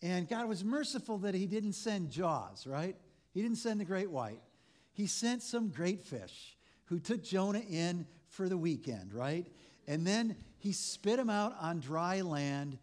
And 0.04 0.30
God 0.30 0.48
was 0.48 0.64
merciful 0.64 1.18
that 1.20 1.34
he 1.34 1.48
didn't 1.48 1.74
send 1.74 2.12
Jaws, 2.12 2.68
right? 2.68 2.96
He 3.34 3.42
didn't 3.42 3.58
send 3.58 3.80
the 3.80 3.86
great 3.86 4.12
white 4.12 4.42
he 5.02 5.08
sent 5.08 5.42
some 5.42 5.70
great 5.70 6.04
fish 6.04 6.56
who 6.86 7.00
took 7.00 7.24
Jonah 7.24 7.64
in 7.68 8.06
for 8.28 8.48
the 8.48 8.58
weekend, 8.58 9.16
right? 9.16 9.48
And 9.88 10.06
then 10.06 10.36
he 10.60 10.74
spit 10.74 11.18
him 11.18 11.28
out 11.28 11.56
on 11.60 11.80
dry 11.80 12.22
land. 12.22 12.78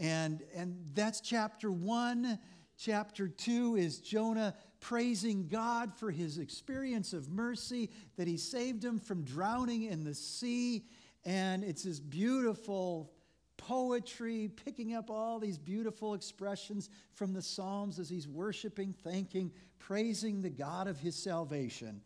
And, 0.00 0.42
and 0.52 0.76
that's 0.94 1.20
chapter 1.20 1.70
one. 1.70 2.40
Chapter 2.76 3.28
two 3.28 3.76
is 3.76 4.00
Jonah 4.00 4.56
praising 4.80 5.46
God 5.46 5.94
for 5.94 6.10
his 6.10 6.38
experience 6.38 7.12
of 7.12 7.30
mercy, 7.30 7.88
that 8.16 8.26
he 8.26 8.36
saved 8.36 8.84
him 8.84 8.98
from 8.98 9.22
drowning 9.22 9.84
in 9.84 10.02
the 10.02 10.14
sea. 10.14 10.82
And 11.24 11.62
it's 11.62 11.84
this 11.84 12.00
beautiful 12.00 13.12
poetry, 13.60 14.50
picking 14.64 14.94
up 14.94 15.10
all 15.10 15.38
these 15.38 15.58
beautiful 15.58 16.14
expressions 16.14 16.88
from 17.12 17.34
the 17.34 17.42
Psalms 17.42 17.98
as 17.98 18.08
he's 18.08 18.26
worshiping, 18.26 18.94
thanking, 19.04 19.52
praising 19.78 20.40
the 20.40 20.48
God 20.48 20.88
of 20.88 20.98
his 20.98 21.14
salvation. 21.14 22.00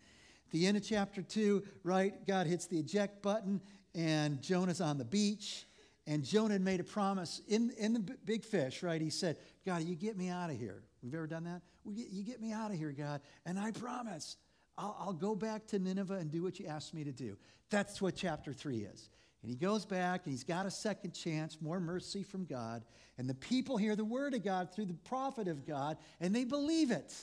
At 0.47 0.51
the 0.51 0.67
end 0.67 0.77
of 0.77 0.85
chapter 0.85 1.23
2, 1.23 1.63
right, 1.85 2.27
God 2.27 2.49
hits 2.49 2.67
the 2.67 2.79
eject 2.79 3.23
button, 3.23 3.61
and 3.95 4.43
Jonah's 4.43 4.81
on 4.81 4.99
the 4.99 5.05
beach. 5.05 5.67
And 6.07 6.25
Jonah 6.25 6.59
made 6.59 6.81
a 6.81 6.85
promise 6.85 7.41
in, 7.49 7.71
in 7.79 7.95
the 7.95 8.01
big 8.01 8.45
fish, 8.45 8.83
right? 8.83 9.01
He 9.01 9.09
said, 9.09 9.39
God, 9.65 9.85
you 9.85 9.95
get 9.95 10.19
me 10.19 10.29
out 10.29 10.51
of 10.51 10.59
here. 10.59 10.83
We've 11.03 11.15
ever 11.15 11.27
done 11.27 11.45
that? 11.45 11.63
You 11.87 12.25
get 12.25 12.41
me 12.41 12.53
out 12.53 12.73
of 12.73 12.77
here, 12.77 12.93
God. 12.93 13.21
And 13.47 13.59
I 13.59 13.71
promise 13.71 14.37
I'll, 14.77 14.97
I'll 14.99 15.13
go 15.13 15.35
back 15.35 15.67
to 15.69 15.79
Nineveh 15.79 16.15
and 16.15 16.31
do 16.31 16.43
what 16.43 16.59
you 16.59 16.67
asked 16.67 16.95
me 16.95 17.05
to 17.05 17.13
do. 17.13 17.37
That's 17.71 18.03
what 18.03 18.17
chapter 18.17 18.53
3 18.53 18.79
is. 18.81 19.09
And 19.45 19.51
he 19.51 19.59
goes 19.59 19.85
back 19.85 20.23
and 20.25 20.33
he's 20.33 20.43
got 20.43 20.65
a 20.65 20.71
second 20.71 21.13
chance, 21.13 21.59
more 21.61 21.79
mercy 21.79 22.23
from 22.23 22.47
God. 22.47 22.83
And 23.19 23.29
the 23.29 23.35
people 23.35 23.77
hear 23.77 23.95
the 23.95 24.03
word 24.03 24.33
of 24.33 24.43
God 24.43 24.73
through 24.73 24.87
the 24.87 24.95
prophet 24.95 25.49
of 25.49 25.67
God 25.67 25.99
and 26.19 26.35
they 26.35 26.45
believe 26.45 26.91
it. 26.91 27.15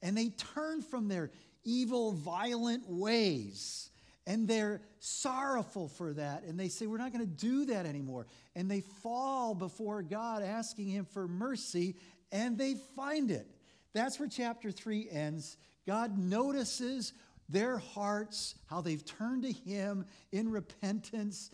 And 0.00 0.16
they 0.16 0.30
turn 0.30 0.80
from 0.80 1.08
their 1.08 1.30
evil, 1.64 2.12
violent 2.12 2.88
ways. 2.88 3.90
And 4.26 4.48
they're 4.48 4.80
sorrowful 4.98 5.88
for 5.88 6.14
that. 6.14 6.44
And 6.44 6.58
they 6.58 6.68
say, 6.68 6.86
We're 6.86 6.96
not 6.96 7.12
going 7.12 7.26
to 7.26 7.30
do 7.30 7.66
that 7.66 7.84
anymore. 7.84 8.26
And 8.56 8.70
they 8.70 8.80
fall 8.80 9.54
before 9.54 10.02
God, 10.02 10.42
asking 10.42 10.88
Him 10.88 11.04
for 11.04 11.28
mercy, 11.28 11.96
and 12.32 12.56
they 12.56 12.76
find 12.96 13.30
it. 13.30 13.46
That's 13.92 14.18
where 14.18 14.28
chapter 14.28 14.70
3 14.70 15.10
ends. 15.10 15.58
God 15.86 16.18
notices 16.18 17.12
their 17.48 17.78
hearts, 17.78 18.54
how 18.66 18.80
they've 18.80 19.04
turned 19.04 19.42
to 19.44 19.52
Him 19.52 20.04
in 20.32 20.50
repentance, 20.50 21.50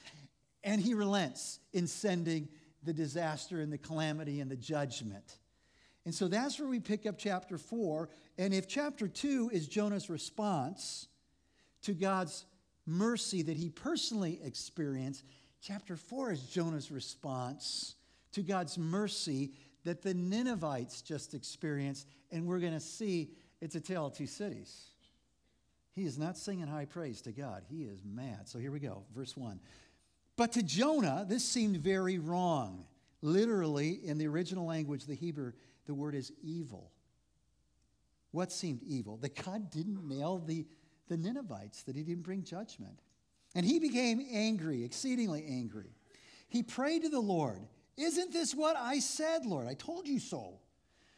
and 0.62 0.80
He 0.80 0.94
relents 0.94 1.60
in 1.72 1.86
sending 1.86 2.48
the 2.82 2.92
disaster 2.92 3.60
and 3.60 3.72
the 3.72 3.78
calamity 3.78 4.40
and 4.40 4.50
the 4.50 4.56
judgment. 4.56 5.38
And 6.04 6.14
so 6.14 6.28
that's 6.28 6.58
where 6.60 6.68
we 6.68 6.80
pick 6.80 7.06
up 7.06 7.16
chapter 7.16 7.56
4. 7.56 8.08
And 8.36 8.52
if 8.52 8.68
chapter 8.68 9.08
2 9.08 9.50
is 9.52 9.68
Jonah's 9.68 10.10
response 10.10 11.08
to 11.82 11.92
God's 11.94 12.44
mercy 12.86 13.42
that 13.42 13.56
he 13.56 13.70
personally 13.70 14.38
experienced, 14.44 15.24
chapter 15.62 15.96
4 15.96 16.32
is 16.32 16.42
Jonah's 16.42 16.90
response 16.90 17.94
to 18.32 18.42
God's 18.42 18.76
mercy 18.76 19.52
that 19.84 20.02
the 20.02 20.12
Ninevites 20.12 21.00
just 21.00 21.32
experienced. 21.32 22.06
And 22.30 22.46
we're 22.46 22.58
going 22.58 22.74
to 22.74 22.80
see 22.80 23.30
it's 23.60 23.74
a 23.74 23.80
tale 23.80 24.06
of 24.06 24.14
two 24.14 24.26
cities. 24.26 24.90
He 25.94 26.04
is 26.04 26.18
not 26.18 26.36
singing 26.36 26.66
high 26.66 26.86
praise 26.86 27.20
to 27.22 27.32
God. 27.32 27.62
He 27.68 27.82
is 27.82 28.02
mad. 28.04 28.48
So 28.48 28.58
here 28.58 28.72
we 28.72 28.80
go, 28.80 29.04
verse 29.14 29.36
1. 29.36 29.60
But 30.36 30.52
to 30.52 30.62
Jonah, 30.62 31.24
this 31.28 31.44
seemed 31.44 31.76
very 31.76 32.18
wrong. 32.18 32.84
Literally, 33.22 34.00
in 34.04 34.18
the 34.18 34.26
original 34.26 34.66
language, 34.66 35.06
the 35.06 35.14
Hebrew, 35.14 35.52
the 35.86 35.94
word 35.94 36.14
is 36.14 36.32
evil. 36.42 36.90
What 38.32 38.50
seemed 38.50 38.82
evil? 38.82 39.16
That 39.18 39.40
God 39.44 39.70
didn't 39.70 40.06
nail 40.06 40.38
the, 40.38 40.66
the 41.08 41.16
Ninevites, 41.16 41.84
that 41.84 41.94
he 41.94 42.02
didn't 42.02 42.24
bring 42.24 42.42
judgment. 42.42 42.98
And 43.54 43.64
he 43.64 43.78
became 43.78 44.26
angry, 44.32 44.84
exceedingly 44.84 45.44
angry. 45.48 45.94
He 46.48 46.64
prayed 46.64 47.02
to 47.02 47.08
the 47.08 47.20
Lord, 47.20 47.60
Isn't 47.96 48.32
this 48.32 48.52
what 48.52 48.76
I 48.76 48.98
said, 48.98 49.46
Lord? 49.46 49.68
I 49.68 49.74
told 49.74 50.08
you 50.08 50.18
so. 50.18 50.58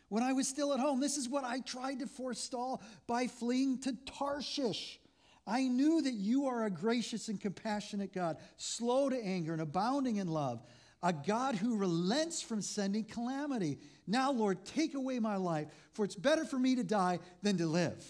When 0.08 0.22
I 0.22 0.32
was 0.32 0.46
still 0.46 0.72
at 0.72 0.80
home, 0.80 1.00
this 1.00 1.16
is 1.16 1.28
what 1.28 1.44
I 1.44 1.60
tried 1.60 1.98
to 2.00 2.06
forestall 2.06 2.82
by 3.06 3.26
fleeing 3.26 3.78
to 3.80 3.92
Tarshish. 4.06 5.00
I 5.46 5.68
knew 5.68 6.02
that 6.02 6.14
you 6.14 6.46
are 6.46 6.64
a 6.64 6.70
gracious 6.70 7.28
and 7.28 7.40
compassionate 7.40 8.12
God, 8.12 8.38
slow 8.56 9.08
to 9.08 9.16
anger 9.16 9.52
and 9.52 9.62
abounding 9.62 10.16
in 10.16 10.28
love, 10.28 10.62
a 11.02 11.12
God 11.12 11.54
who 11.54 11.76
relents 11.76 12.42
from 12.42 12.62
sending 12.62 13.04
calamity. 13.04 13.78
Now, 14.06 14.32
Lord, 14.32 14.64
take 14.64 14.94
away 14.94 15.18
my 15.18 15.36
life, 15.36 15.68
for 15.92 16.04
it's 16.04 16.16
better 16.16 16.44
for 16.44 16.58
me 16.58 16.76
to 16.76 16.84
die 16.84 17.20
than 17.42 17.58
to 17.58 17.66
live. 17.66 18.04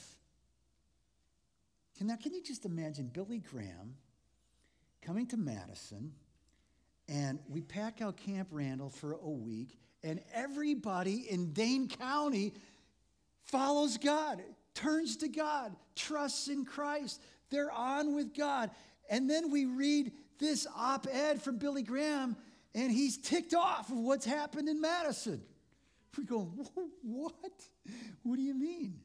Now, 2.01 2.17
can 2.17 2.35
you 2.35 2.43
just 2.43 2.67
imagine 2.67 3.11
Billy 3.13 3.39
Graham 3.39 3.97
coming 5.03 5.27
to 5.29 5.37
Madison, 5.37 6.13
and 7.09 7.39
we 7.49 7.63
pack 7.63 8.03
out 8.03 8.17
Camp 8.19 8.49
Randall 8.51 8.91
for 8.91 9.13
a 9.13 9.31
week, 9.31 9.79
and 10.07 10.21
everybody 10.33 11.27
in 11.29 11.53
Dane 11.53 11.89
County 11.89 12.55
follows 13.45 13.99
God 13.99 14.41
turns 14.77 15.17
to 15.17 15.29
God, 15.29 15.75
trusts 15.97 16.49
in 16.49 16.65
Christ. 16.65 17.21
They're 17.51 17.73
on 17.73 18.15
with 18.15 18.35
God. 18.35 18.71
And 19.11 19.29
then 19.29 19.51
we 19.51 19.65
read 19.65 20.13
this 20.39 20.67
op 20.77 21.07
ed 21.11 21.43
from 21.43 21.57
Billy 21.57 21.83
Graham, 21.83 22.37
and 22.75 22.93
he's 22.93 23.17
ticked 23.17 23.55
off 23.55 23.91
of 23.91 23.97
what's 23.97 24.27
happened 24.27 24.69
in 24.69 24.81
Madison. 24.81 25.43
We 26.17 26.25
go, 26.25 26.51
what? 27.03 27.35
What 28.23 28.37
do 28.37 28.43
you 28.43 28.55
mean? 28.55 29.01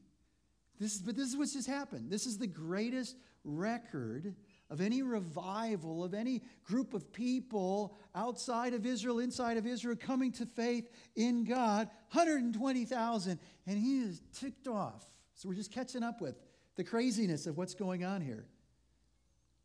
This 0.79 0.95
is, 0.95 1.01
but 1.01 1.15
this 1.15 1.29
is 1.29 1.37
what's 1.37 1.53
just 1.53 1.67
happened. 1.67 2.09
This 2.09 2.25
is 2.25 2.37
the 2.37 2.47
greatest 2.47 3.15
record 3.43 4.33
of 4.71 4.79
any 4.79 5.03
revival, 5.03 6.03
of 6.03 6.13
any 6.13 6.41
group 6.63 6.93
of 6.93 7.11
people 7.11 7.97
outside 8.15 8.73
of 8.73 8.85
Israel, 8.85 9.19
inside 9.19 9.57
of 9.57 9.67
Israel, 9.67 9.97
coming 9.97 10.31
to 10.31 10.45
faith 10.45 10.89
in 11.15 11.43
God 11.43 11.89
120,000. 12.13 13.39
And 13.67 13.77
he 13.77 13.99
is 13.99 14.21
ticked 14.33 14.69
off. 14.69 15.05
So 15.35 15.49
we're 15.49 15.55
just 15.55 15.73
catching 15.73 16.03
up 16.03 16.21
with 16.21 16.35
the 16.77 16.85
craziness 16.85 17.47
of 17.47 17.57
what's 17.57 17.73
going 17.73 18.05
on 18.05 18.21
here. 18.21 18.45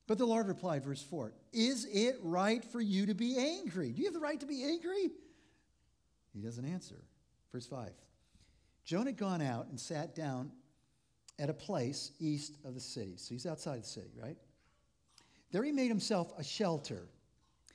But 0.09 0.19
the 0.19 0.27
Lord 0.27 0.49
replied, 0.49 0.85
verse 0.85 1.03
4 1.03 1.33
Is 1.53 1.87
it 1.91 2.17
right 2.21 2.65
for 2.65 2.81
you 2.81 3.07
to 3.07 3.15
be 3.15 3.39
angry? 3.39 3.93
Do 3.93 4.01
you 4.01 4.07
have 4.07 4.15
the 4.15 4.21
right 4.21 4.41
to 4.41 4.47
be 4.47 4.65
angry? 4.65 5.11
He 6.35 6.41
doesn't 6.41 6.65
answer. 6.65 6.97
Verse 7.53 7.67
5 7.67 7.91
Jonah 8.85 9.07
had 9.07 9.17
gone 9.17 9.41
out 9.41 9.69
and 9.69 9.79
sat 9.79 10.17
down 10.17 10.51
at 11.39 11.49
a 11.49 11.55
place 11.55 12.11
east 12.19 12.57
of 12.65 12.75
the 12.75 12.81
city. 12.81 13.15
So 13.17 13.35
he's 13.35 13.47
outside 13.47 13.83
the 13.83 13.87
city, 13.87 14.11
right? 14.21 14.37
There 15.53 15.63
he 15.63 15.73
made 15.73 15.89
himself 15.89 16.33
a 16.39 16.45
shelter, 16.45 17.09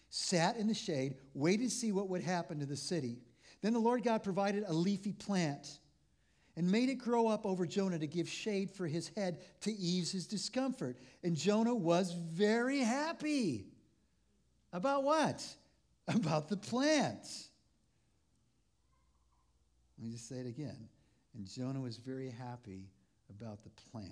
sat 0.10 0.58
in 0.58 0.68
the 0.68 0.74
shade, 0.74 1.16
waited 1.34 1.70
to 1.70 1.76
see 1.76 1.92
what 1.92 2.10
would 2.10 2.22
happen 2.22 2.60
to 2.60 2.66
the 2.66 2.76
city. 2.76 3.18
Then 3.62 3.74
the 3.74 3.80
Lord 3.80 4.04
God 4.04 4.24
provided 4.24 4.64
a 4.68 4.74
leafy 4.74 5.14
plant 5.14 5.80
and 6.58 6.70
made 6.70 6.90
it 6.90 6.96
grow 6.96 7.28
up 7.28 7.46
over 7.46 7.66
Jonah 7.66 8.00
to 8.00 8.08
give 8.08 8.28
shade 8.28 8.70
for 8.72 8.88
his 8.88 9.10
head 9.16 9.40
to 9.62 9.72
ease 9.72 10.12
his 10.12 10.28
discomfort. 10.28 10.98
And 11.24 11.36
Jonah 11.36 11.76
was 11.76 12.12
very 12.14 12.80
happy. 12.80 13.68
About 14.74 15.04
what? 15.04 15.46
About 16.08 16.50
the 16.50 16.58
plant. 16.58 17.28
Let 19.98 20.06
me 20.06 20.12
just 20.12 20.28
say 20.28 20.38
it 20.38 20.48
again. 20.48 20.90
And 21.36 21.48
Jonah 21.48 21.80
was 21.80 21.98
very 21.98 22.30
happy 22.30 22.90
about 23.30 23.64
the 23.64 23.70
plant. 23.92 24.12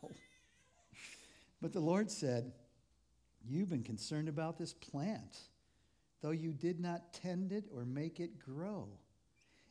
But 1.61 1.73
the 1.73 1.79
Lord 1.79 2.09
said, 2.09 2.51
You've 3.47 3.69
been 3.69 3.83
concerned 3.83 4.29
about 4.29 4.57
this 4.57 4.73
plant, 4.73 5.39
though 6.21 6.31
you 6.31 6.53
did 6.53 6.79
not 6.79 7.13
tend 7.13 7.51
it 7.51 7.65
or 7.73 7.85
make 7.85 8.19
it 8.19 8.39
grow. 8.39 8.87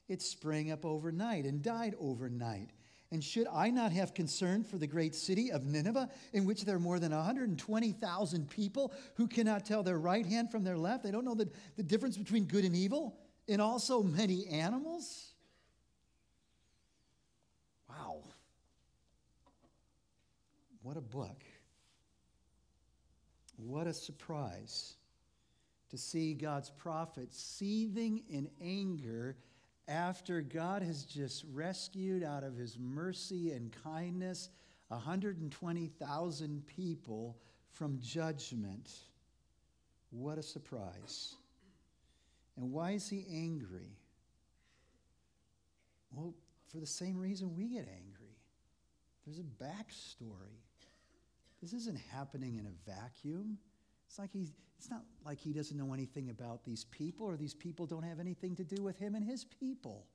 It 0.09 0.23
sprang 0.23 0.73
up 0.73 0.85
overnight 0.85 1.45
and 1.45 1.63
died 1.63 1.95
overnight. 2.01 2.71
And 3.13 3.23
should 3.23 3.47
I 3.53 3.71
not 3.71 3.93
have 3.93 4.15
concern 4.15 4.63
for 4.63 4.77
the 4.79 4.87
great 4.87 5.15
city 5.15 5.51
of 5.51 5.67
Nineveh, 5.67 6.09
in 6.33 6.45
which 6.45 6.65
there 6.65 6.77
are 6.77 6.81
more 6.81 7.01
than 7.01 7.13
120,000 7.13 8.51
people 8.51 8.93
who 9.17 9.27
cannot 9.27 9.65
tell 9.65 9.83
their 9.83 9.99
right 9.99 10.27
hand 10.27 10.51
from 10.51 10.63
their 10.63 10.79
left? 10.79 11.03
They 11.03 11.11
don't 11.11 11.25
know 11.25 11.35
the, 11.35 11.49
the 11.77 11.83
difference 11.83 12.17
between 12.17 12.45
good 12.45 12.65
and 12.65 12.75
evil, 12.75 13.19
and 13.49 13.61
also 13.61 14.03
many 14.03 14.47
animals? 14.47 15.33
Wow. 17.89 18.23
What 20.83 20.97
a 20.97 21.01
book. 21.01 21.43
What 23.67 23.87
a 23.87 23.93
surprise 23.93 24.95
to 25.91 25.99
see 25.99 26.35
God's 26.35 26.71
prophet 26.71 27.35
seething 27.35 28.23
in 28.29 28.49
anger 28.61 29.37
after 29.89 30.41
God 30.41 30.83
has 30.83 31.05
just 31.05 31.45
rescued 31.53 32.23
out 32.23 32.45
of 32.45 32.57
his 32.57 32.79
mercy 32.79 33.53
and 33.53 33.75
kindness 33.85 34.49
120,000 34.89 36.67
people 36.67 37.37
from 37.73 37.99
judgment. 38.01 38.91
What 40.11 40.39
a 40.39 40.43
surprise. 40.43 41.35
And 42.57 42.73
why 42.73 42.93
is 42.93 43.09
he 43.09 43.25
angry? 43.31 43.97
Well, 46.13 46.35
for 46.69 46.79
the 46.79 46.87
same 46.87 47.19
reason 47.19 47.57
we 47.57 47.69
get 47.69 47.89
angry. 47.89 48.37
There's 49.25 49.39
a 49.39 49.65
backstory. 49.65 50.59
This 51.61 51.73
isn't 51.73 51.99
happening 52.13 52.57
in 52.57 52.67
a 52.67 52.91
vacuum. 52.91 53.59
It's 54.07 54.19
like 54.19 54.31
he's, 54.33 54.53
it's 54.79 54.91
not 54.91 55.03
like 55.25 55.39
he 55.39 55.53
doesn't 55.53 55.77
know 55.77 55.93
anything 55.93 56.31
about 56.31 56.65
these 56.65 56.85
people 56.85 57.27
or 57.27 57.37
these 57.37 57.55
people 57.55 57.87
don't 57.87 58.03
have 58.03 58.19
anything 58.19 58.57
to 58.57 58.65
do 58.65 58.83
with 58.83 58.99
him 58.99 59.15
and 59.15 59.25
his 59.25 59.45
people. 59.45 60.07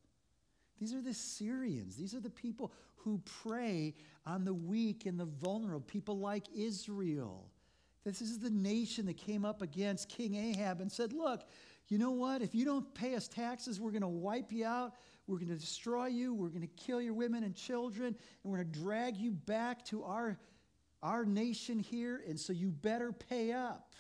These 0.79 0.93
are 0.93 1.01
the 1.01 1.13
Syrians. 1.13 1.95
These 1.95 2.13
are 2.13 2.19
the 2.19 2.29
people 2.29 2.73
who 2.95 3.21
prey 3.43 3.93
on 4.25 4.43
the 4.43 4.53
weak 4.53 5.05
and 5.05 5.19
the 5.19 5.25
vulnerable, 5.25 5.81
people 5.81 6.17
like 6.17 6.45
Israel. 6.55 7.49
This 8.03 8.21
is 8.21 8.39
the 8.39 8.49
nation 8.49 9.05
that 9.05 9.17
came 9.17 9.45
up 9.45 9.61
against 9.61 10.09
King 10.09 10.35
Ahab 10.35 10.81
and 10.81 10.91
said, 10.91 11.13
Look, 11.13 11.43
you 11.87 11.97
know 11.97 12.11
what? 12.11 12.41
If 12.41 12.53
you 12.53 12.65
don't 12.65 12.93
pay 12.93 13.15
us 13.15 13.27
taxes, 13.27 13.79
we're 13.79 13.91
going 13.91 14.01
to 14.01 14.07
wipe 14.07 14.51
you 14.51 14.65
out. 14.65 14.93
We're 15.27 15.37
going 15.37 15.49
to 15.49 15.55
destroy 15.55 16.07
you. 16.07 16.33
We're 16.33 16.49
going 16.49 16.61
to 16.61 16.67
kill 16.67 17.01
your 17.01 17.13
women 17.13 17.43
and 17.43 17.55
children. 17.55 18.07
And 18.07 18.51
we're 18.51 18.57
going 18.57 18.71
to 18.71 18.79
drag 18.79 19.17
you 19.17 19.31
back 19.31 19.83
to 19.85 20.03
our, 20.03 20.37
our 21.05 21.23
nation 21.23 21.79
here. 21.79 22.23
And 22.27 22.39
so 22.39 22.51
you 22.51 22.71
better 22.71 23.11
pay 23.11 23.51
up. 23.51 23.93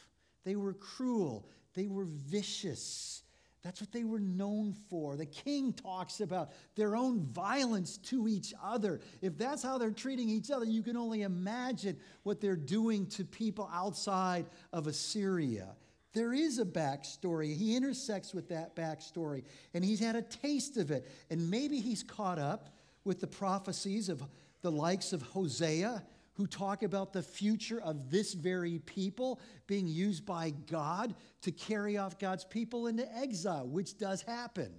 They 0.43 0.55
were 0.55 0.73
cruel, 0.73 1.47
they 1.75 1.87
were 1.87 2.05
vicious. 2.05 3.21
That's 3.63 3.81
what 3.81 3.91
they 3.91 4.03
were 4.03 4.19
known 4.19 4.75
for. 4.91 5.15
The 5.15 5.25
king 5.25 5.73
talks 5.73 6.21
about 6.21 6.51
their 6.75 6.95
own 6.95 7.21
violence 7.21 7.97
to 7.97 8.27
each 8.27 8.53
other. 8.63 9.01
If 9.23 9.39
that's 9.39 9.63
how 9.63 9.79
they're 9.79 9.89
treating 9.89 10.29
each 10.29 10.51
other, 10.51 10.65
you 10.65 10.83
can 10.83 10.95
only 10.95 11.23
imagine 11.23 11.97
what 12.21 12.39
they're 12.39 12.55
doing 12.55 13.07
to 13.07 13.25
people 13.25 13.67
outside 13.73 14.45
of 14.71 14.85
Assyria. 14.85 15.75
There 16.13 16.31
is 16.31 16.59
a 16.59 16.65
backstory. 16.65 17.55
He 17.57 17.75
intersects 17.75 18.35
with 18.35 18.49
that 18.49 18.75
backstory, 18.75 19.43
and 19.73 19.83
he's 19.83 19.99
had 19.99 20.15
a 20.15 20.21
taste 20.21 20.77
of 20.77 20.91
it. 20.91 21.11
And 21.31 21.49
maybe 21.49 21.79
he's 21.79 22.03
caught 22.03 22.37
up 22.37 22.69
with 23.03 23.19
the 23.19 23.27
prophecies 23.27 24.09
of 24.09 24.21
the 24.61 24.71
likes 24.71 25.11
of 25.11 25.23
Hosea 25.23 26.03
who 26.35 26.45
talk 26.47 26.83
about 26.83 27.13
the 27.13 27.23
future 27.23 27.81
of 27.81 28.09
this 28.11 28.33
very 28.33 28.79
people 28.79 29.39
being 29.67 29.87
used 29.87 30.25
by 30.25 30.51
God 30.69 31.15
to 31.41 31.51
carry 31.51 31.97
off 31.97 32.19
God's 32.19 32.43
people 32.43 32.87
into 32.87 33.05
exile, 33.17 33.67
which 33.67 33.97
does 33.97 34.21
happen. 34.21 34.71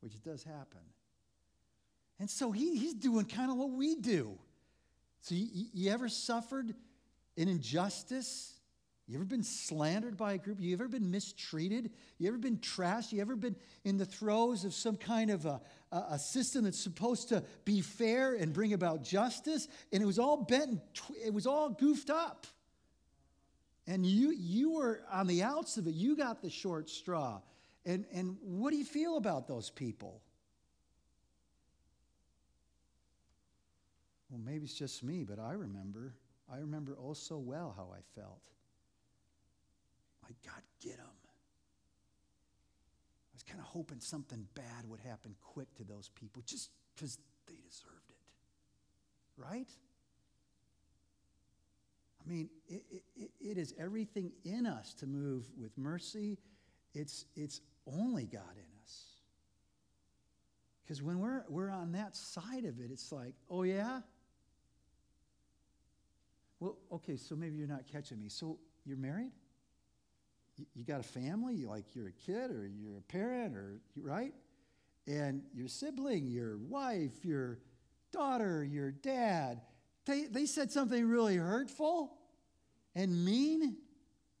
Which 0.00 0.22
does 0.22 0.44
happen. 0.44 0.80
And 2.20 2.28
so 2.28 2.52
he, 2.52 2.76
he's 2.76 2.94
doing 2.94 3.24
kind 3.24 3.50
of 3.50 3.56
what 3.56 3.70
we 3.70 3.94
do. 3.94 4.38
So, 5.20 5.34
you, 5.34 5.66
you 5.72 5.90
ever 5.90 6.08
suffered 6.08 6.74
an 7.36 7.48
injustice? 7.48 8.57
You 9.08 9.14
ever 9.14 9.24
been 9.24 9.42
slandered 9.42 10.18
by 10.18 10.34
a 10.34 10.38
group? 10.38 10.60
You 10.60 10.74
ever 10.74 10.86
been 10.86 11.10
mistreated? 11.10 11.90
You 12.18 12.28
ever 12.28 12.36
been 12.36 12.58
trashed? 12.58 13.10
You 13.10 13.22
ever 13.22 13.36
been 13.36 13.56
in 13.82 13.96
the 13.96 14.04
throes 14.04 14.66
of 14.66 14.74
some 14.74 14.96
kind 14.96 15.30
of 15.30 15.46
a, 15.46 15.62
a, 15.90 16.18
system 16.18 16.64
that's 16.64 16.78
supposed 16.78 17.30
to 17.30 17.42
be 17.64 17.80
fair 17.80 18.34
and 18.34 18.52
bring 18.52 18.74
about 18.74 19.02
justice? 19.02 19.66
And 19.94 20.02
it 20.02 20.06
was 20.06 20.18
all 20.18 20.36
bent, 20.36 20.82
it 21.24 21.32
was 21.32 21.46
all 21.46 21.70
goofed 21.70 22.10
up. 22.10 22.46
And 23.86 24.04
you, 24.04 24.30
you 24.30 24.72
were 24.72 25.00
on 25.10 25.26
the 25.26 25.42
outs 25.42 25.78
of 25.78 25.86
it. 25.86 25.94
You 25.94 26.14
got 26.14 26.42
the 26.42 26.50
short 26.50 26.90
straw. 26.90 27.40
And, 27.86 28.04
and 28.12 28.36
what 28.42 28.72
do 28.72 28.76
you 28.76 28.84
feel 28.84 29.16
about 29.16 29.48
those 29.48 29.70
people? 29.70 30.20
Well, 34.28 34.42
maybe 34.44 34.66
it's 34.66 34.74
just 34.74 35.02
me, 35.02 35.24
but 35.24 35.38
I 35.38 35.52
remember. 35.52 36.12
I 36.52 36.58
remember 36.58 36.98
oh 37.02 37.14
so 37.14 37.38
well 37.38 37.72
how 37.74 37.88
I 37.94 38.00
felt. 38.14 38.42
Like, 40.28 40.36
God, 40.44 40.62
get 40.80 40.98
them. 40.98 41.06
I 43.32 43.34
was 43.34 43.42
kind 43.42 43.60
of 43.60 43.66
hoping 43.66 44.00
something 44.00 44.46
bad 44.54 44.88
would 44.88 45.00
happen 45.00 45.34
quick 45.40 45.74
to 45.76 45.84
those 45.84 46.10
people 46.10 46.42
just 46.44 46.70
because 46.94 47.18
they 47.46 47.54
deserved 47.54 48.10
it. 48.10 49.40
Right? 49.40 49.68
I 52.24 52.28
mean, 52.28 52.50
it, 52.68 52.82
it, 53.16 53.30
it 53.40 53.58
is 53.58 53.72
everything 53.78 54.32
in 54.44 54.66
us 54.66 54.92
to 54.94 55.06
move 55.06 55.46
with 55.58 55.76
mercy. 55.78 56.38
It's, 56.94 57.24
it's 57.36 57.60
only 57.86 58.26
God 58.26 58.42
in 58.56 58.82
us. 58.84 59.04
Because 60.82 61.02
when 61.02 61.18
we're, 61.18 61.44
we're 61.48 61.70
on 61.70 61.92
that 61.92 62.16
side 62.16 62.64
of 62.64 62.80
it, 62.80 62.90
it's 62.90 63.12
like, 63.12 63.34
oh, 63.50 63.62
yeah? 63.62 64.00
Well, 66.60 66.76
okay, 66.92 67.16
so 67.16 67.36
maybe 67.36 67.56
you're 67.56 67.68
not 67.68 67.86
catching 67.90 68.20
me. 68.20 68.28
So 68.28 68.58
you're 68.84 68.96
married? 68.96 69.32
You 70.74 70.84
got 70.84 71.00
a 71.00 71.04
family, 71.04 71.64
like 71.64 71.94
you're 71.94 72.08
a 72.08 72.12
kid 72.12 72.50
or 72.50 72.66
you're 72.66 72.98
a 72.98 73.02
parent, 73.02 73.56
or 73.56 73.80
right? 73.96 74.34
And 75.06 75.42
your 75.54 75.68
sibling, 75.68 76.28
your 76.28 76.58
wife, 76.58 77.24
your 77.24 77.58
daughter, 78.12 78.64
your 78.64 78.90
dad, 78.90 79.60
they, 80.06 80.24
they 80.24 80.46
said 80.46 80.70
something 80.70 81.06
really 81.06 81.36
hurtful 81.36 82.14
and 82.94 83.24
mean. 83.24 83.76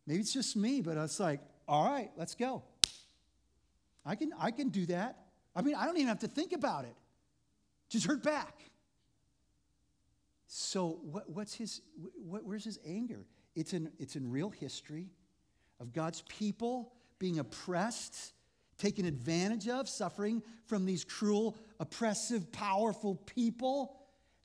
Maybe 0.06 0.20
it's 0.20 0.32
just 0.32 0.56
me, 0.56 0.80
but 0.80 0.96
it's 0.96 1.20
like, 1.20 1.40
all 1.66 1.90
right, 1.90 2.10
let's 2.16 2.34
go. 2.34 2.62
I 4.04 4.14
can, 4.14 4.32
I 4.38 4.50
can 4.50 4.70
do 4.70 4.86
that. 4.86 5.18
I 5.54 5.62
mean, 5.62 5.74
I 5.74 5.84
don't 5.84 5.96
even 5.96 6.08
have 6.08 6.20
to 6.20 6.28
think 6.28 6.52
about 6.52 6.84
it. 6.84 6.94
Just 7.90 8.06
hurt 8.06 8.22
back. 8.22 8.54
So, 10.46 10.98
what, 11.02 11.28
what's 11.28 11.52
his, 11.54 11.82
what, 12.14 12.44
where's 12.44 12.64
his 12.64 12.78
anger? 12.86 13.26
It's 13.54 13.74
in, 13.74 13.90
it's 13.98 14.16
in 14.16 14.30
real 14.30 14.48
history 14.48 15.08
of 15.80 15.92
God's 15.92 16.22
people 16.28 16.92
being 17.18 17.38
oppressed, 17.38 18.32
taken 18.78 19.04
advantage 19.04 19.68
of, 19.68 19.88
suffering 19.88 20.42
from 20.66 20.86
these 20.86 21.04
cruel, 21.04 21.56
oppressive, 21.80 22.50
powerful 22.52 23.16
people. 23.26 23.96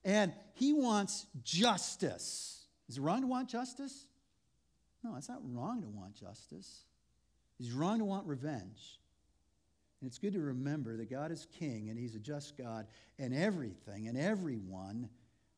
And 0.03 0.33
he 0.53 0.73
wants 0.73 1.25
justice. 1.43 2.65
Is 2.89 2.97
it 2.97 3.01
wrong 3.01 3.21
to 3.21 3.27
want 3.27 3.49
justice? 3.49 4.07
No, 5.03 5.15
it's 5.17 5.29
not 5.29 5.41
wrong 5.43 5.81
to 5.81 5.87
want 5.87 6.15
justice. 6.15 6.83
It's 7.59 7.71
wrong 7.71 7.99
to 7.99 8.05
want 8.05 8.25
revenge. 8.25 8.99
And 10.01 10.09
it's 10.09 10.17
good 10.17 10.33
to 10.33 10.41
remember 10.41 10.97
that 10.97 11.09
God 11.09 11.31
is 11.31 11.47
king 11.57 11.89
and 11.89 11.97
he's 11.97 12.15
a 12.15 12.19
just 12.19 12.57
God, 12.57 12.87
and 13.19 13.33
everything 13.33 14.07
and 14.07 14.17
everyone 14.17 15.09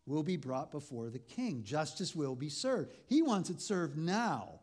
will 0.05 0.21
be 0.21 0.37
brought 0.37 0.71
before 0.71 1.09
the 1.09 1.19
king. 1.19 1.63
Justice 1.63 2.15
will 2.15 2.35
be 2.35 2.49
served. 2.49 2.91
He 3.07 3.21
wants 3.21 3.49
it 3.49 3.59
served 3.59 3.97
now. 3.97 4.59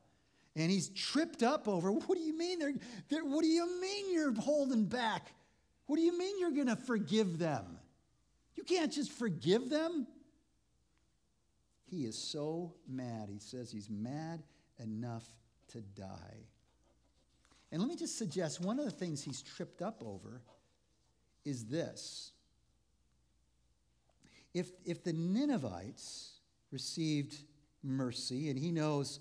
And 0.55 0.71
he's 0.71 0.91
tripped 0.91 1.43
up 1.43 1.67
over, 1.67 1.91
what 1.93 2.17
do 2.17 2.23
you 2.23 2.37
mean? 2.37 2.59
They're, 2.59 2.75
they're, 3.09 3.25
what 3.25 3.43
do 3.43 3.49
you 3.49 3.81
mean 3.81 4.13
you're 4.13 4.35
holding 4.35 4.85
back? 4.85 5.33
What 5.87 5.97
do 5.97 6.03
you 6.03 6.17
mean 6.17 6.39
you're 6.39 6.51
going 6.51 6.67
to 6.67 6.77
forgive 6.77 7.39
them? 7.39 7.79
You 8.55 8.63
can't 8.63 8.93
just 8.93 9.13
forgive 9.13 9.71
them. 9.71 10.07
He 11.91 12.05
is 12.05 12.17
so 12.17 12.75
mad. 12.89 13.29
He 13.31 13.39
says 13.39 13.71
he's 13.71 13.91
mad 13.91 14.43
enough 14.79 15.25
to 15.69 15.81
die. 15.81 16.47
And 17.71 17.81
let 17.81 17.89
me 17.89 17.97
just 17.97 18.19
suggest 18.19 18.61
one 18.61 18.79
of 18.79 18.85
the 18.85 18.91
things 18.91 19.23
he's 19.23 19.43
tripped 19.43 19.81
up 19.81 20.03
over 20.05 20.43
is 21.45 21.65
this. 21.65 22.33
If, 24.53 24.71
if 24.85 25.03
the 25.03 25.15
Ninevites 25.15 26.33
received 26.71 27.37
mercy, 27.83 28.51
and 28.51 28.59
he 28.59 28.71
knows 28.71 29.21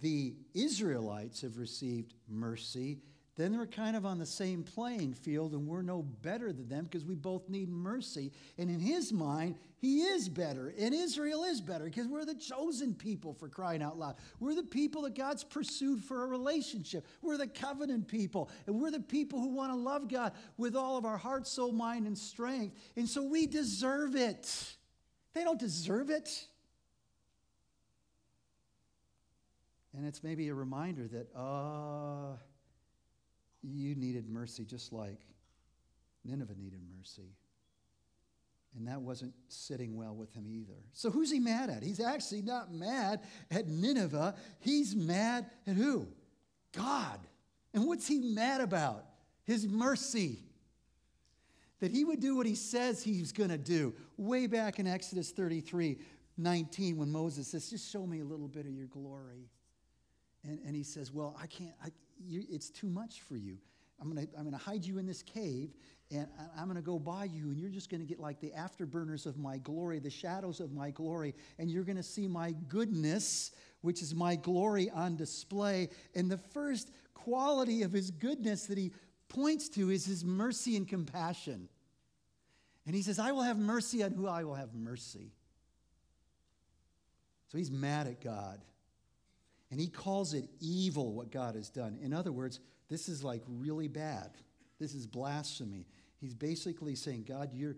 the 0.00 0.34
Israelites 0.54 1.42
have 1.42 1.58
received 1.58 2.14
mercy, 2.28 2.98
then 3.36 3.56
we're 3.58 3.66
kind 3.66 3.96
of 3.96 4.06
on 4.06 4.18
the 4.18 4.26
same 4.26 4.62
playing 4.62 5.12
field 5.12 5.52
and 5.52 5.66
we're 5.66 5.82
no 5.82 6.02
better 6.02 6.52
than 6.52 6.68
them 6.68 6.84
because 6.84 7.04
we 7.04 7.16
both 7.16 7.48
need 7.48 7.68
mercy. 7.68 8.30
And 8.58 8.70
in 8.70 8.78
his 8.78 9.12
mind, 9.12 9.56
he 9.76 10.02
is 10.02 10.28
better 10.28 10.72
and 10.78 10.94
Israel 10.94 11.42
is 11.42 11.60
better 11.60 11.84
because 11.84 12.06
we're 12.06 12.24
the 12.24 12.36
chosen 12.36 12.94
people 12.94 13.34
for 13.34 13.48
crying 13.48 13.82
out 13.82 13.98
loud. 13.98 14.16
We're 14.38 14.54
the 14.54 14.62
people 14.62 15.02
that 15.02 15.16
God's 15.16 15.42
pursued 15.42 16.04
for 16.04 16.22
a 16.22 16.26
relationship. 16.28 17.06
We're 17.22 17.36
the 17.36 17.48
covenant 17.48 18.06
people 18.06 18.50
and 18.68 18.80
we're 18.80 18.92
the 18.92 19.00
people 19.00 19.40
who 19.40 19.48
want 19.48 19.72
to 19.72 19.76
love 19.76 20.08
God 20.08 20.32
with 20.56 20.76
all 20.76 20.96
of 20.96 21.04
our 21.04 21.18
heart, 21.18 21.48
soul, 21.48 21.72
mind, 21.72 22.06
and 22.06 22.16
strength. 22.16 22.76
And 22.96 23.08
so 23.08 23.24
we 23.24 23.48
deserve 23.48 24.14
it. 24.14 24.76
They 25.34 25.42
don't 25.42 25.58
deserve 25.58 26.10
it. 26.10 26.46
And 29.96 30.06
it's 30.06 30.22
maybe 30.22 30.48
a 30.48 30.54
reminder 30.54 31.06
that, 31.08 31.28
uh, 31.36 32.36
you 33.62 33.94
needed 33.94 34.28
mercy 34.28 34.64
just 34.64 34.92
like 34.92 35.20
Nineveh 36.24 36.54
needed 36.56 36.80
mercy. 36.96 37.36
And 38.76 38.88
that 38.88 39.00
wasn't 39.00 39.32
sitting 39.48 39.96
well 39.96 40.14
with 40.14 40.32
him 40.34 40.46
either. 40.48 40.78
So 40.92 41.10
who's 41.10 41.30
he 41.30 41.38
mad 41.38 41.70
at? 41.70 41.82
He's 41.82 42.00
actually 42.00 42.42
not 42.42 42.72
mad 42.72 43.20
at 43.50 43.68
Nineveh. 43.68 44.34
He's 44.58 44.96
mad 44.96 45.48
at 45.66 45.76
who? 45.76 46.08
God. 46.72 47.20
And 47.72 47.86
what's 47.86 48.08
he 48.08 48.18
mad 48.18 48.60
about? 48.60 49.04
His 49.44 49.68
mercy. 49.68 50.40
That 51.80 51.92
he 51.92 52.04
would 52.04 52.20
do 52.20 52.36
what 52.36 52.46
he 52.46 52.56
says 52.56 53.02
he's 53.02 53.30
going 53.30 53.50
to 53.50 53.58
do. 53.58 53.94
Way 54.16 54.46
back 54.46 54.78
in 54.78 54.86
Exodus 54.86 55.30
33 55.30 55.98
19, 56.36 56.96
when 56.96 57.12
Moses 57.12 57.46
says, 57.46 57.70
Just 57.70 57.92
show 57.92 58.04
me 58.04 58.18
a 58.18 58.24
little 58.24 58.48
bit 58.48 58.66
of 58.66 58.72
your 58.72 58.88
glory. 58.88 59.50
And, 60.44 60.58
and 60.66 60.76
he 60.76 60.82
says, 60.82 61.12
Well, 61.12 61.36
I 61.40 61.46
can't, 61.46 61.74
I, 61.82 61.88
you, 62.24 62.44
it's 62.48 62.70
too 62.70 62.88
much 62.88 63.20
for 63.22 63.36
you. 63.36 63.58
I'm 64.00 64.12
going 64.12 64.26
to 64.26 64.38
I'm 64.38 64.44
gonna 64.44 64.56
hide 64.56 64.84
you 64.84 64.98
in 64.98 65.06
this 65.06 65.22
cave, 65.22 65.70
and 66.10 66.26
I'm 66.56 66.64
going 66.64 66.76
to 66.76 66.82
go 66.82 66.98
by 66.98 67.24
you, 67.24 67.44
and 67.50 67.58
you're 67.58 67.70
just 67.70 67.90
going 67.90 68.00
to 68.00 68.06
get 68.06 68.20
like 68.20 68.40
the 68.40 68.50
afterburners 68.50 69.26
of 69.26 69.38
my 69.38 69.58
glory, 69.58 69.98
the 69.98 70.10
shadows 70.10 70.60
of 70.60 70.72
my 70.72 70.90
glory, 70.90 71.34
and 71.58 71.70
you're 71.70 71.84
going 71.84 71.96
to 71.96 72.02
see 72.02 72.26
my 72.26 72.52
goodness, 72.68 73.52
which 73.80 74.02
is 74.02 74.14
my 74.14 74.36
glory 74.36 74.90
on 74.90 75.16
display. 75.16 75.88
And 76.14 76.30
the 76.30 76.38
first 76.38 76.90
quality 77.14 77.82
of 77.82 77.92
his 77.92 78.10
goodness 78.10 78.66
that 78.66 78.78
he 78.78 78.92
points 79.28 79.68
to 79.70 79.90
is 79.90 80.04
his 80.04 80.24
mercy 80.24 80.76
and 80.76 80.86
compassion. 80.86 81.68
And 82.86 82.94
he 82.94 83.02
says, 83.02 83.18
I 83.18 83.32
will 83.32 83.42
have 83.42 83.58
mercy 83.58 84.02
on 84.02 84.12
who 84.12 84.26
I 84.26 84.44
will 84.44 84.54
have 84.54 84.74
mercy. 84.74 85.32
So 87.50 87.58
he's 87.58 87.70
mad 87.70 88.06
at 88.06 88.20
God. 88.20 88.60
And 89.74 89.80
he 89.80 89.88
calls 89.88 90.34
it 90.34 90.48
evil 90.60 91.12
what 91.14 91.32
God 91.32 91.56
has 91.56 91.68
done. 91.68 91.98
In 92.00 92.12
other 92.12 92.30
words, 92.30 92.60
this 92.88 93.08
is 93.08 93.24
like 93.24 93.42
really 93.48 93.88
bad. 93.88 94.30
This 94.78 94.94
is 94.94 95.04
blasphemy. 95.04 95.88
He's 96.20 96.32
basically 96.32 96.94
saying, 96.94 97.24
God, 97.26 97.50
you're, 97.52 97.74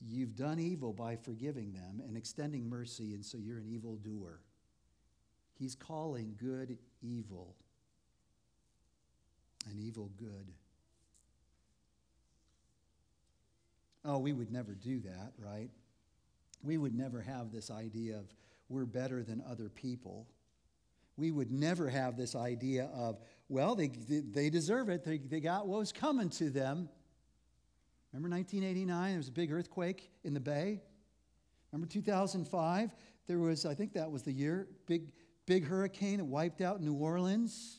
you've 0.00 0.36
done 0.36 0.60
evil 0.60 0.92
by 0.92 1.16
forgiving 1.16 1.72
them 1.72 2.00
and 2.06 2.16
extending 2.16 2.68
mercy, 2.68 3.14
and 3.14 3.26
so 3.26 3.38
you're 3.38 3.58
an 3.58 3.66
evil 3.66 3.96
doer. 3.96 4.38
He's 5.58 5.74
calling 5.74 6.36
good 6.38 6.78
evil 7.02 7.56
and 9.68 9.80
evil 9.80 10.12
good. 10.16 10.52
Oh, 14.04 14.18
we 14.18 14.32
would 14.32 14.52
never 14.52 14.74
do 14.74 15.00
that, 15.00 15.32
right? 15.40 15.70
We 16.62 16.78
would 16.78 16.94
never 16.94 17.20
have 17.20 17.50
this 17.50 17.68
idea 17.68 18.18
of 18.18 18.32
we're 18.68 18.84
better 18.84 19.24
than 19.24 19.42
other 19.50 19.68
people. 19.68 20.28
We 21.22 21.30
would 21.30 21.52
never 21.52 21.88
have 21.88 22.16
this 22.16 22.34
idea 22.34 22.90
of, 22.92 23.20
well, 23.48 23.76
they, 23.76 23.86
they 23.86 24.50
deserve 24.50 24.88
it. 24.88 25.04
They, 25.04 25.18
they 25.18 25.38
got 25.38 25.68
what 25.68 25.78
was 25.78 25.92
coming 25.92 26.28
to 26.30 26.50
them. 26.50 26.88
Remember 28.12 28.28
1989? 28.34 29.10
There 29.10 29.18
was 29.18 29.28
a 29.28 29.30
big 29.30 29.52
earthquake 29.52 30.10
in 30.24 30.34
the 30.34 30.40
Bay. 30.40 30.80
Remember 31.70 31.86
2005? 31.88 32.96
There 33.28 33.38
was, 33.38 33.64
I 33.64 33.72
think 33.72 33.92
that 33.92 34.10
was 34.10 34.24
the 34.24 34.32
year, 34.32 34.66
big, 34.88 35.12
big 35.46 35.64
hurricane 35.64 36.18
that 36.18 36.24
wiped 36.24 36.60
out 36.60 36.80
New 36.80 36.94
Orleans. 36.94 37.78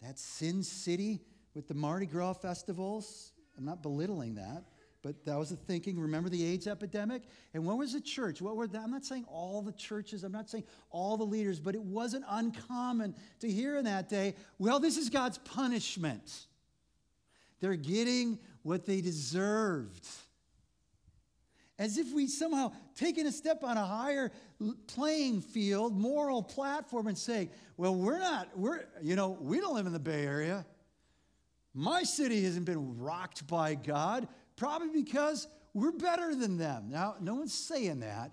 That 0.00 0.18
Sin 0.18 0.62
City 0.62 1.20
with 1.52 1.68
the 1.68 1.74
Mardi 1.74 2.06
Gras 2.06 2.32
festivals. 2.32 3.34
I'm 3.58 3.66
not 3.66 3.82
belittling 3.82 4.36
that. 4.36 4.64
But 5.02 5.24
that 5.24 5.36
was 5.36 5.50
the 5.50 5.56
thinking. 5.56 5.98
Remember 5.98 6.28
the 6.28 6.44
AIDS 6.44 6.68
epidemic? 6.68 7.24
And 7.54 7.64
what 7.64 7.76
was 7.76 7.92
the 7.92 8.00
church? 8.00 8.40
What 8.40 8.54
were 8.56 8.68
the, 8.68 8.78
I'm 8.78 8.92
not 8.92 9.04
saying 9.04 9.24
all 9.28 9.60
the 9.60 9.72
churches, 9.72 10.22
I'm 10.22 10.32
not 10.32 10.48
saying 10.48 10.64
all 10.90 11.16
the 11.16 11.24
leaders, 11.24 11.58
but 11.58 11.74
it 11.74 11.82
wasn't 11.82 12.24
uncommon 12.28 13.16
to 13.40 13.50
hear 13.50 13.76
in 13.76 13.84
that 13.84 14.08
day, 14.08 14.36
well, 14.58 14.78
this 14.78 14.96
is 14.96 15.10
God's 15.10 15.38
punishment. 15.38 16.46
They're 17.60 17.74
getting 17.74 18.38
what 18.62 18.86
they 18.86 19.00
deserved. 19.00 20.06
As 21.78 21.98
if 21.98 22.12
we 22.12 22.28
somehow 22.28 22.72
taken 22.94 23.26
a 23.26 23.32
step 23.32 23.64
on 23.64 23.76
a 23.76 23.84
higher 23.84 24.30
playing 24.86 25.40
field, 25.40 25.98
moral 25.98 26.44
platform, 26.44 27.08
and 27.08 27.18
say, 27.18 27.50
well, 27.76 27.94
we're 27.94 28.20
not, 28.20 28.56
we're, 28.56 28.84
you 29.00 29.16
know, 29.16 29.30
we 29.40 29.58
don't 29.58 29.74
live 29.74 29.86
in 29.86 29.92
the 29.92 29.98
Bay 29.98 30.24
Area. 30.24 30.64
My 31.74 32.02
city 32.02 32.44
hasn't 32.44 32.66
been 32.66 32.98
rocked 32.98 33.46
by 33.46 33.74
God. 33.74 34.28
Probably 34.56 34.88
because 34.90 35.48
we're 35.74 35.92
better 35.92 36.34
than 36.34 36.58
them. 36.58 36.88
Now, 36.90 37.16
no 37.20 37.34
one's 37.34 37.54
saying 37.54 38.00
that, 38.00 38.32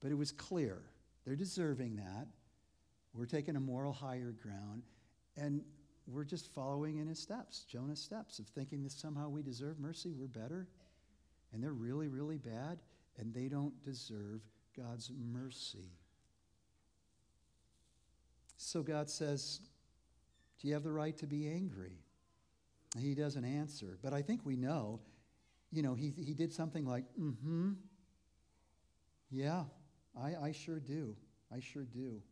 but 0.00 0.10
it 0.10 0.14
was 0.14 0.32
clear. 0.32 0.82
They're 1.24 1.36
deserving 1.36 1.96
that. 1.96 2.26
We're 3.12 3.26
taking 3.26 3.56
a 3.56 3.60
moral 3.60 3.92
higher 3.92 4.34
ground, 4.42 4.82
and 5.36 5.62
we're 6.06 6.24
just 6.24 6.52
following 6.52 6.98
in 6.98 7.06
his 7.06 7.18
steps, 7.18 7.64
Jonah's 7.64 8.00
steps, 8.00 8.38
of 8.38 8.46
thinking 8.48 8.82
that 8.82 8.92
somehow 8.92 9.28
we 9.28 9.42
deserve 9.42 9.78
mercy, 9.78 10.12
we're 10.12 10.26
better, 10.26 10.66
and 11.52 11.62
they're 11.62 11.72
really, 11.72 12.08
really 12.08 12.38
bad, 12.38 12.78
and 13.18 13.32
they 13.32 13.48
don't 13.48 13.72
deserve 13.84 14.40
God's 14.76 15.10
mercy. 15.32 15.92
So 18.56 18.82
God 18.82 19.08
says, 19.08 19.60
Do 20.60 20.68
you 20.68 20.74
have 20.74 20.82
the 20.82 20.92
right 20.92 21.16
to 21.18 21.26
be 21.26 21.48
angry? 21.48 21.98
He 22.98 23.14
doesn't 23.14 23.44
answer. 23.44 23.98
But 24.02 24.12
I 24.12 24.22
think 24.22 24.44
we 24.44 24.56
know 24.56 25.00
you 25.74 25.82
know, 25.82 25.94
he, 25.94 26.12
he 26.16 26.34
did 26.34 26.52
something 26.52 26.86
like, 26.86 27.04
mm 27.20 27.36
hmm. 27.38 27.72
Yeah, 29.30 29.64
I, 30.16 30.34
I 30.36 30.52
sure 30.52 30.78
do. 30.78 31.16
I 31.52 31.58
sure 31.58 31.84
do. 31.84 32.22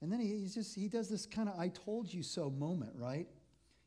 And 0.00 0.12
then 0.12 0.20
he, 0.20 0.28
he's 0.38 0.54
just, 0.54 0.74
he 0.74 0.88
does 0.88 1.08
this 1.08 1.26
kind 1.26 1.48
of 1.48 1.58
I 1.58 1.68
told 1.68 2.12
you 2.12 2.22
so 2.22 2.50
moment, 2.50 2.92
right? 2.94 3.26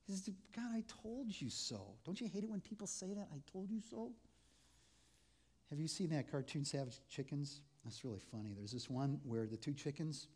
He 0.06 0.14
says, 0.14 0.30
God, 0.56 0.70
I 0.74 0.84
told 1.02 1.28
you 1.40 1.50
so. 1.50 1.96
Don't 2.06 2.20
you 2.20 2.28
hate 2.28 2.44
it 2.44 2.50
when 2.50 2.60
people 2.60 2.88
say 2.88 3.14
that? 3.14 3.28
I 3.34 3.42
told 3.52 3.70
you 3.70 3.80
so? 3.82 4.12
Have 5.70 5.80
you 5.80 5.88
seen 5.88 6.10
that 6.10 6.30
cartoon 6.30 6.66
Savage 6.66 7.00
Chickens? 7.10 7.62
That's 7.84 8.04
really 8.04 8.22
funny. 8.32 8.54
There's 8.58 8.72
this 8.72 8.90
one 8.90 9.20
where 9.24 9.46
the 9.46 9.58
two 9.58 9.74
chickens 9.74 10.28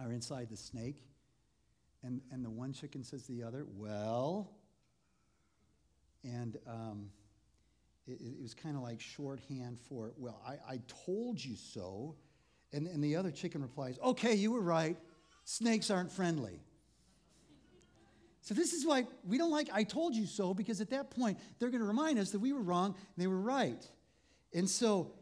are 0.00 0.12
inside 0.12 0.48
the 0.50 0.56
snake, 0.56 1.02
and, 2.02 2.20
and 2.30 2.44
the 2.44 2.50
one 2.50 2.72
chicken 2.72 3.02
says 3.02 3.24
to 3.24 3.32
the 3.32 3.42
other, 3.42 3.66
Well, 3.76 4.50
and 6.24 6.56
um, 6.66 7.10
it, 8.06 8.20
it, 8.20 8.40
was 8.40 8.54
kind 8.54 8.76
of 8.76 8.82
like 8.82 9.00
shorthand 9.00 9.78
for, 9.88 10.12
well, 10.16 10.40
I, 10.46 10.74
I 10.74 10.80
told 11.06 11.42
you 11.42 11.56
so. 11.56 12.16
And, 12.72 12.86
and 12.86 13.02
the 13.02 13.16
other 13.16 13.30
chicken 13.30 13.62
replies, 13.62 13.98
okay, 14.02 14.34
you 14.34 14.52
were 14.52 14.62
right. 14.62 14.96
Snakes 15.44 15.90
aren't 15.90 16.10
friendly. 16.10 16.60
So 18.40 18.54
this 18.54 18.72
is 18.72 18.84
why 18.84 19.06
we 19.24 19.38
don't 19.38 19.50
like 19.52 19.68
I 19.72 19.84
told 19.84 20.14
you 20.14 20.26
so, 20.26 20.52
because 20.52 20.80
at 20.80 20.90
that 20.90 21.10
point, 21.10 21.38
they're 21.58 21.70
going 21.70 21.80
to 21.80 21.86
remind 21.86 22.18
us 22.18 22.30
that 22.30 22.40
we 22.40 22.52
were 22.52 22.62
wrong 22.62 22.86
and 22.86 22.96
they 23.16 23.28
were 23.28 23.40
right. 23.40 23.86
And 24.52 24.68
so 24.68 25.12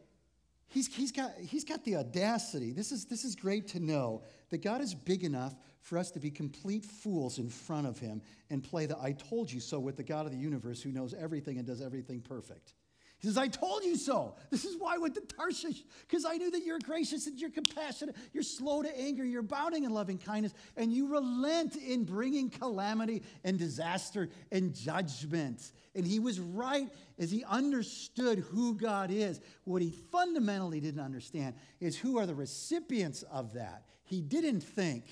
he's, 0.71 0.93
he's, 0.93 1.11
got, 1.11 1.31
he's 1.37 1.63
got 1.63 1.83
the 1.83 1.97
audacity. 1.97 2.71
This 2.71 2.91
is, 2.91 3.05
this 3.05 3.23
is 3.23 3.35
great 3.35 3.67
to 3.69 3.79
know 3.79 4.23
that 4.49 4.63
God 4.63 4.81
is 4.81 4.95
big 4.95 5.23
enough 5.23 5.55
for 5.81 5.97
us 5.97 6.11
to 6.11 6.19
be 6.19 6.31
complete 6.31 6.85
fools 6.85 7.37
in 7.37 7.49
front 7.49 7.87
of 7.87 7.99
him 7.99 8.21
and 8.49 8.63
play 8.63 8.85
the 8.85 8.97
I 8.99 9.13
told 9.13 9.51
you 9.51 9.59
so 9.59 9.79
with 9.79 9.97
the 9.97 10.03
God 10.03 10.25
of 10.25 10.31
the 10.31 10.37
universe 10.37 10.81
who 10.81 10.91
knows 10.91 11.13
everything 11.13 11.57
and 11.57 11.65
does 11.65 11.81
everything 11.81 12.21
perfect. 12.21 12.73
He 13.21 13.27
says, 13.27 13.37
I 13.37 13.49
told 13.49 13.83
you 13.83 13.97
so. 13.97 14.35
This 14.49 14.65
is 14.65 14.75
why 14.79 14.95
I 14.95 14.97
went 14.97 15.13
to 15.13 15.21
Tarshish, 15.21 15.83
because 16.07 16.25
I 16.25 16.37
knew 16.37 16.49
that 16.49 16.65
you're 16.65 16.79
gracious 16.79 17.27
and 17.27 17.39
you're 17.39 17.51
compassionate, 17.51 18.15
you're 18.33 18.41
slow 18.41 18.81
to 18.81 18.99
anger, 18.99 19.23
you're 19.23 19.41
abounding 19.41 19.83
in 19.83 19.91
loving 19.91 20.17
kindness, 20.17 20.55
and 20.75 20.91
you 20.91 21.07
relent 21.07 21.75
in 21.75 22.03
bringing 22.03 22.49
calamity 22.49 23.21
and 23.43 23.59
disaster 23.59 24.27
and 24.51 24.73
judgment. 24.73 25.71
And 25.93 26.07
he 26.07 26.17
was 26.17 26.39
right 26.39 26.89
as 27.19 27.29
he 27.29 27.43
understood 27.43 28.39
who 28.39 28.73
God 28.73 29.11
is. 29.11 29.39
What 29.65 29.83
he 29.83 29.91
fundamentally 30.11 30.79
didn't 30.79 31.01
understand 31.01 31.53
is 31.79 31.95
who 31.95 32.17
are 32.17 32.25
the 32.25 32.33
recipients 32.33 33.21
of 33.23 33.53
that. 33.53 33.85
He 34.03 34.21
didn't 34.21 34.61
think 34.61 35.05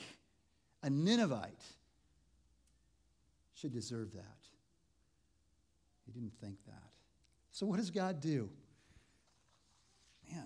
a 0.82 0.90
Ninevite 0.90 1.64
should 3.54 3.72
deserve 3.72 4.14
that. 4.14 4.24
He 6.08 6.12
didn't 6.12 6.34
think 6.42 6.58
that. 6.66 6.89
So, 7.60 7.66
what 7.66 7.76
does 7.76 7.92
God 7.92 8.22
do? 8.22 8.50
Man, 10.32 10.46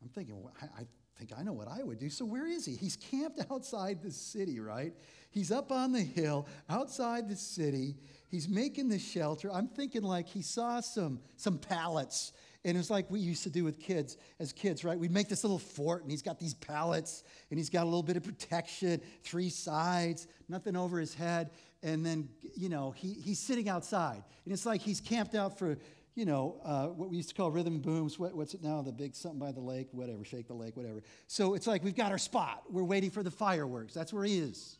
I'm 0.00 0.08
thinking, 0.08 0.34
I, 0.62 0.64
I 0.64 0.86
think 1.18 1.38
I 1.38 1.42
know 1.42 1.52
what 1.52 1.68
I 1.68 1.82
would 1.82 1.98
do. 1.98 2.08
So, 2.08 2.24
where 2.24 2.46
is 2.46 2.64
he? 2.64 2.74
He's 2.74 2.96
camped 2.96 3.38
outside 3.50 4.00
the 4.00 4.10
city, 4.10 4.58
right? 4.58 4.94
He's 5.30 5.52
up 5.52 5.70
on 5.70 5.92
the 5.92 6.00
hill 6.00 6.48
outside 6.70 7.28
the 7.28 7.36
city. 7.36 7.96
He's 8.30 8.48
making 8.48 8.88
the 8.88 8.98
shelter. 8.98 9.52
I'm 9.52 9.68
thinking 9.68 10.00
like 10.00 10.26
he 10.26 10.40
saw 10.40 10.80
some, 10.80 11.20
some 11.36 11.58
pallets 11.58 12.32
and 12.64 12.78
it's 12.78 12.90
like 12.90 13.10
we 13.10 13.18
used 13.18 13.42
to 13.42 13.50
do 13.50 13.64
with 13.64 13.80
kids 13.80 14.16
as 14.38 14.52
kids, 14.52 14.84
right? 14.84 14.98
We'd 14.98 15.10
make 15.10 15.28
this 15.28 15.42
little 15.42 15.58
fort, 15.58 16.02
and 16.02 16.10
he's 16.10 16.22
got 16.22 16.38
these 16.38 16.54
pallets, 16.54 17.24
and 17.50 17.58
he's 17.58 17.70
got 17.70 17.82
a 17.82 17.84
little 17.84 18.04
bit 18.04 18.16
of 18.16 18.22
protection, 18.22 19.00
three 19.24 19.48
sides, 19.48 20.28
nothing 20.48 20.76
over 20.76 21.00
his 21.00 21.12
head. 21.12 21.50
And 21.82 22.06
then, 22.06 22.28
you 22.54 22.68
know, 22.68 22.92
he, 22.92 23.14
he's 23.14 23.40
sitting 23.40 23.68
outside. 23.68 24.22
And 24.44 24.54
it's 24.54 24.64
like 24.64 24.80
he's 24.80 25.00
camped 25.00 25.34
out 25.34 25.58
for, 25.58 25.76
you 26.14 26.24
know, 26.26 26.60
uh, 26.64 26.86
what 26.88 27.08
we 27.08 27.16
used 27.16 27.30
to 27.30 27.34
call 27.34 27.50
rhythm 27.50 27.80
booms. 27.80 28.18
What, 28.18 28.34
what's 28.34 28.54
it 28.54 28.62
now? 28.62 28.82
The 28.82 28.92
big 28.92 29.14
something 29.14 29.38
by 29.38 29.52
the 29.52 29.60
lake, 29.60 29.88
whatever, 29.92 30.24
shake 30.24 30.46
the 30.46 30.54
lake, 30.54 30.76
whatever. 30.76 31.02
So 31.26 31.54
it's 31.54 31.66
like 31.66 31.82
we've 31.82 31.96
got 31.96 32.12
our 32.12 32.18
spot. 32.18 32.64
We're 32.70 32.84
waiting 32.84 33.10
for 33.10 33.22
the 33.22 33.30
fireworks. 33.30 33.94
That's 33.94 34.12
where 34.12 34.24
he 34.24 34.38
is. 34.38 34.78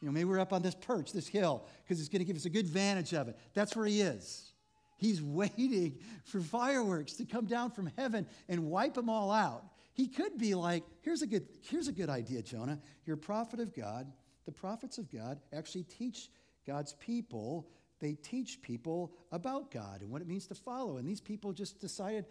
You 0.00 0.06
know, 0.06 0.12
maybe 0.12 0.24
we're 0.24 0.40
up 0.40 0.54
on 0.54 0.62
this 0.62 0.74
perch, 0.74 1.12
this 1.12 1.28
hill, 1.28 1.66
because 1.84 2.00
it's 2.00 2.08
going 2.08 2.20
to 2.20 2.24
give 2.24 2.36
us 2.36 2.46
a 2.46 2.50
good 2.50 2.66
vantage 2.66 3.12
of 3.12 3.28
it. 3.28 3.38
That's 3.52 3.76
where 3.76 3.84
he 3.84 4.00
is. 4.00 4.52
He's 4.96 5.22
waiting 5.22 5.98
for 6.24 6.40
fireworks 6.40 7.14
to 7.14 7.24
come 7.24 7.44
down 7.44 7.70
from 7.70 7.90
heaven 7.98 8.26
and 8.48 8.64
wipe 8.70 8.94
them 8.94 9.10
all 9.10 9.30
out. 9.30 9.64
He 9.92 10.08
could 10.08 10.38
be 10.38 10.54
like, 10.54 10.84
here's 11.02 11.20
a 11.20 11.26
good, 11.26 11.46
here's 11.62 11.88
a 11.88 11.92
good 11.92 12.08
idea, 12.08 12.40
Jonah. 12.40 12.78
You're 13.04 13.16
a 13.16 13.18
prophet 13.18 13.60
of 13.60 13.74
God. 13.74 14.10
The 14.46 14.52
prophets 14.52 14.96
of 14.96 15.12
God 15.12 15.38
actually 15.52 15.82
teach 15.82 16.30
God's 16.66 16.94
people, 16.94 17.68
they 18.00 18.14
teach 18.14 18.62
people 18.62 19.12
about 19.32 19.70
God 19.70 20.00
and 20.00 20.10
what 20.10 20.22
it 20.22 20.28
means 20.28 20.46
to 20.48 20.54
follow. 20.54 20.96
And 20.96 21.06
these 21.06 21.20
people 21.20 21.52
just 21.52 21.78
decided, 21.80 22.26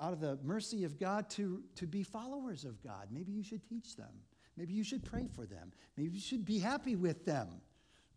out 0.00 0.12
of 0.12 0.20
the 0.20 0.38
mercy 0.42 0.84
of 0.84 0.98
God, 0.98 1.30
to, 1.30 1.62
to 1.76 1.86
be 1.86 2.02
followers 2.02 2.64
of 2.64 2.82
God. 2.82 3.08
Maybe 3.10 3.32
you 3.32 3.42
should 3.42 3.66
teach 3.68 3.96
them. 3.96 4.12
Maybe 4.56 4.74
you 4.74 4.84
should 4.84 5.04
pray 5.04 5.28
for 5.34 5.46
them. 5.46 5.72
Maybe 5.96 6.16
you 6.16 6.20
should 6.20 6.44
be 6.44 6.58
happy 6.58 6.96
with 6.96 7.24
them. 7.24 7.48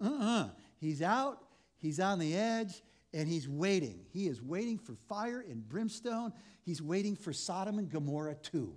Uh 0.01 0.05
uh-uh. 0.05 0.43
uh 0.43 0.49
He's 0.77 1.01
out, 1.01 1.43
he's 1.77 1.99
on 1.99 2.19
the 2.19 2.35
edge, 2.35 2.81
and 3.13 3.29
he's 3.29 3.47
waiting. 3.47 4.01
He 4.11 4.27
is 4.27 4.41
waiting 4.41 4.77
for 4.77 4.93
fire 5.07 5.43
and 5.49 5.67
brimstone. 5.67 6.33
He's 6.63 6.81
waiting 6.81 7.15
for 7.15 7.31
Sodom 7.31 7.79
and 7.79 7.89
Gomorrah 7.89 8.35
too. 8.35 8.75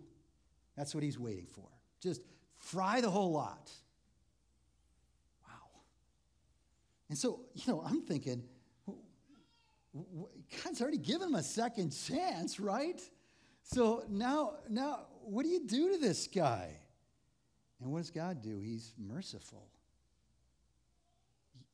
That's 0.77 0.95
what 0.95 1.03
he's 1.03 1.19
waiting 1.19 1.47
for. 1.47 1.67
Just 2.01 2.23
fry 2.57 3.01
the 3.01 3.11
whole 3.11 3.33
lot. 3.33 3.71
Wow. 5.45 5.81
And 7.09 7.16
so, 7.16 7.40
you 7.55 7.73
know, 7.73 7.83
I'm 7.85 8.03
thinking, 8.03 8.42
God's 10.64 10.81
already 10.81 10.99
given 10.99 11.29
him 11.29 11.35
a 11.35 11.42
second 11.42 11.90
chance, 11.90 12.61
right? 12.61 13.01
So 13.62 14.05
now, 14.09 14.55
now, 14.68 15.07
what 15.23 15.42
do 15.42 15.49
you 15.49 15.66
do 15.66 15.92
to 15.92 15.99
this 15.99 16.27
guy? 16.27 16.71
And 17.81 17.90
what 17.90 17.99
does 17.99 18.11
God 18.11 18.42
do? 18.42 18.59
He's 18.59 18.92
merciful. 18.99 19.68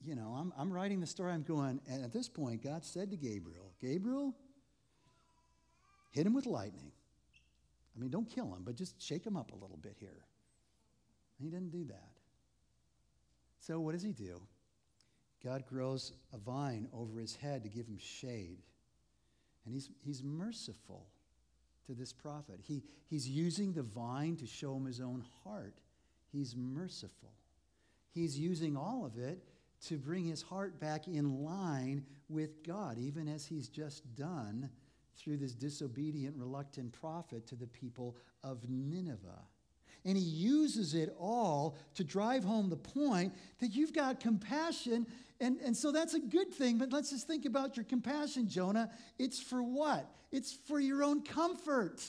you 0.05 0.15
know, 0.15 0.37
I'm, 0.39 0.53
I'm 0.57 0.73
writing 0.73 1.01
the 1.01 1.07
story, 1.07 1.33
I'm 1.33 1.43
going, 1.43 1.81
and 1.89 2.05
at 2.05 2.13
this 2.13 2.29
point, 2.29 2.63
God 2.63 2.85
said 2.85 3.11
to 3.11 3.17
Gabriel, 3.17 3.73
Gabriel, 3.81 4.35
hit 6.13 6.27
him 6.27 6.35
with 6.35 6.47
lightning. 6.47 6.93
I 7.97 8.01
mean, 8.01 8.11
don't 8.11 8.29
kill 8.29 8.47
him, 8.55 8.63
but 8.65 8.77
just 8.77 9.01
shake 9.01 9.25
him 9.25 9.37
up 9.37 9.53
a 9.53 9.55
little 9.55 9.79
bit 9.81 9.97
here. 9.99 10.25
And 11.39 11.47
he 11.47 11.51
didn't 11.51 11.71
do 11.71 11.85
that. 11.87 12.11
So, 13.61 13.81
what 13.81 13.93
does 13.93 14.03
he 14.03 14.13
do? 14.13 14.41
God 15.45 15.67
grows 15.67 16.13
a 16.33 16.39
vine 16.39 16.89
over 16.93 17.21
his 17.21 17.37
head 17.37 17.63
to 17.65 17.69
give 17.69 17.87
him 17.87 17.99
shade. 17.99 18.63
And 19.65 19.75
he's, 19.75 19.91
he's 20.01 20.23
merciful 20.23 21.07
to 21.87 21.93
this 21.93 22.13
prophet. 22.13 22.61
He, 22.63 22.83
he's 23.09 23.29
using 23.29 23.73
the 23.73 23.83
vine 23.83 24.37
to 24.37 24.47
show 24.47 24.75
him 24.75 24.87
his 24.87 25.01
own 25.01 25.25
heart. 25.45 25.75
He's 26.33 26.57
merciful. 26.57 27.33
He's 28.11 28.39
using 28.39 28.77
all 28.77 29.05
of 29.05 29.19
it 29.19 29.45
to 29.87 29.97
bring 29.97 30.25
his 30.25 30.41
heart 30.41 30.81
back 30.81 31.09
in 31.09 31.45
line 31.45 32.05
with 32.29 32.63
God, 32.65 32.99
even 32.99 33.29
as 33.29 33.45
he's 33.45 33.69
just 33.69 34.15
done 34.17 34.71
through 35.17 35.37
this 35.37 35.53
disobedient, 35.53 36.37
reluctant 36.37 36.93
prophet 36.93 37.47
to 37.49 37.55
the 37.55 37.67
people 37.67 38.17
of 38.43 38.59
Nineveh. 38.69 39.43
And 40.05 40.17
he 40.17 40.23
uses 40.23 40.95
it 40.95 41.15
all 41.19 41.77
to 41.95 42.05
drive 42.05 42.45
home 42.45 42.69
the 42.69 42.77
point 42.77 43.33
that 43.61 43.75
you've 43.75 43.95
got 43.95 44.21
compassion. 44.21 45.07
And, 45.41 45.59
and 45.65 45.77
so 45.77 45.93
that's 45.93 46.15
a 46.15 46.21
good 46.21 46.53
thing, 46.53 46.79
but 46.79 46.93
let's 46.93 47.11
just 47.11 47.27
think 47.27 47.47
about 47.47 47.77
your 47.77 47.85
compassion, 47.85 48.49
Jonah. 48.49 48.91
It's 49.19 49.41
for 49.41 49.63
what? 49.63 50.11
It's 50.31 50.53
for 50.53 50.79
your 50.79 51.03
own 51.03 51.23
comfort. 51.23 52.05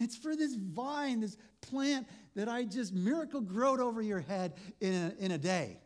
It's 0.00 0.16
for 0.16 0.36
this 0.36 0.54
vine, 0.54 1.20
this 1.20 1.36
plant 1.60 2.06
that 2.36 2.48
I 2.48 2.64
just 2.64 2.92
miracle 2.92 3.40
growed 3.40 3.80
over 3.80 4.00
your 4.00 4.20
head 4.20 4.54
in 4.80 4.94
a, 4.94 5.24
in 5.24 5.30
a 5.32 5.38
day. 5.38 5.80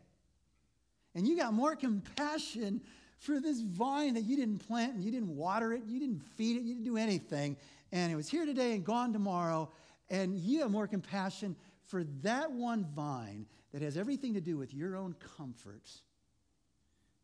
And 1.14 1.26
you 1.26 1.36
got 1.36 1.54
more 1.54 1.76
compassion 1.76 2.80
for 3.18 3.38
this 3.40 3.60
vine 3.60 4.14
that 4.14 4.22
you 4.22 4.36
didn't 4.36 4.58
plant 4.58 4.94
and 4.94 5.04
you 5.04 5.10
didn't 5.10 5.34
water 5.34 5.72
it, 5.72 5.84
you 5.86 6.00
didn't 6.00 6.22
feed 6.36 6.56
it, 6.56 6.62
you 6.62 6.74
didn't 6.74 6.84
do 6.84 6.96
anything. 6.96 7.56
And 7.92 8.12
it 8.12 8.16
was 8.16 8.28
here 8.28 8.44
today 8.44 8.72
and 8.72 8.84
gone 8.84 9.12
tomorrow. 9.12 9.70
And 10.12 10.36
you 10.36 10.60
have 10.60 10.70
more 10.70 10.86
compassion 10.86 11.56
for 11.86 12.04
that 12.22 12.52
one 12.52 12.84
vine 12.94 13.46
that 13.72 13.80
has 13.80 13.96
everything 13.96 14.34
to 14.34 14.40
do 14.42 14.58
with 14.58 14.74
your 14.74 14.94
own 14.94 15.16
comfort 15.36 15.90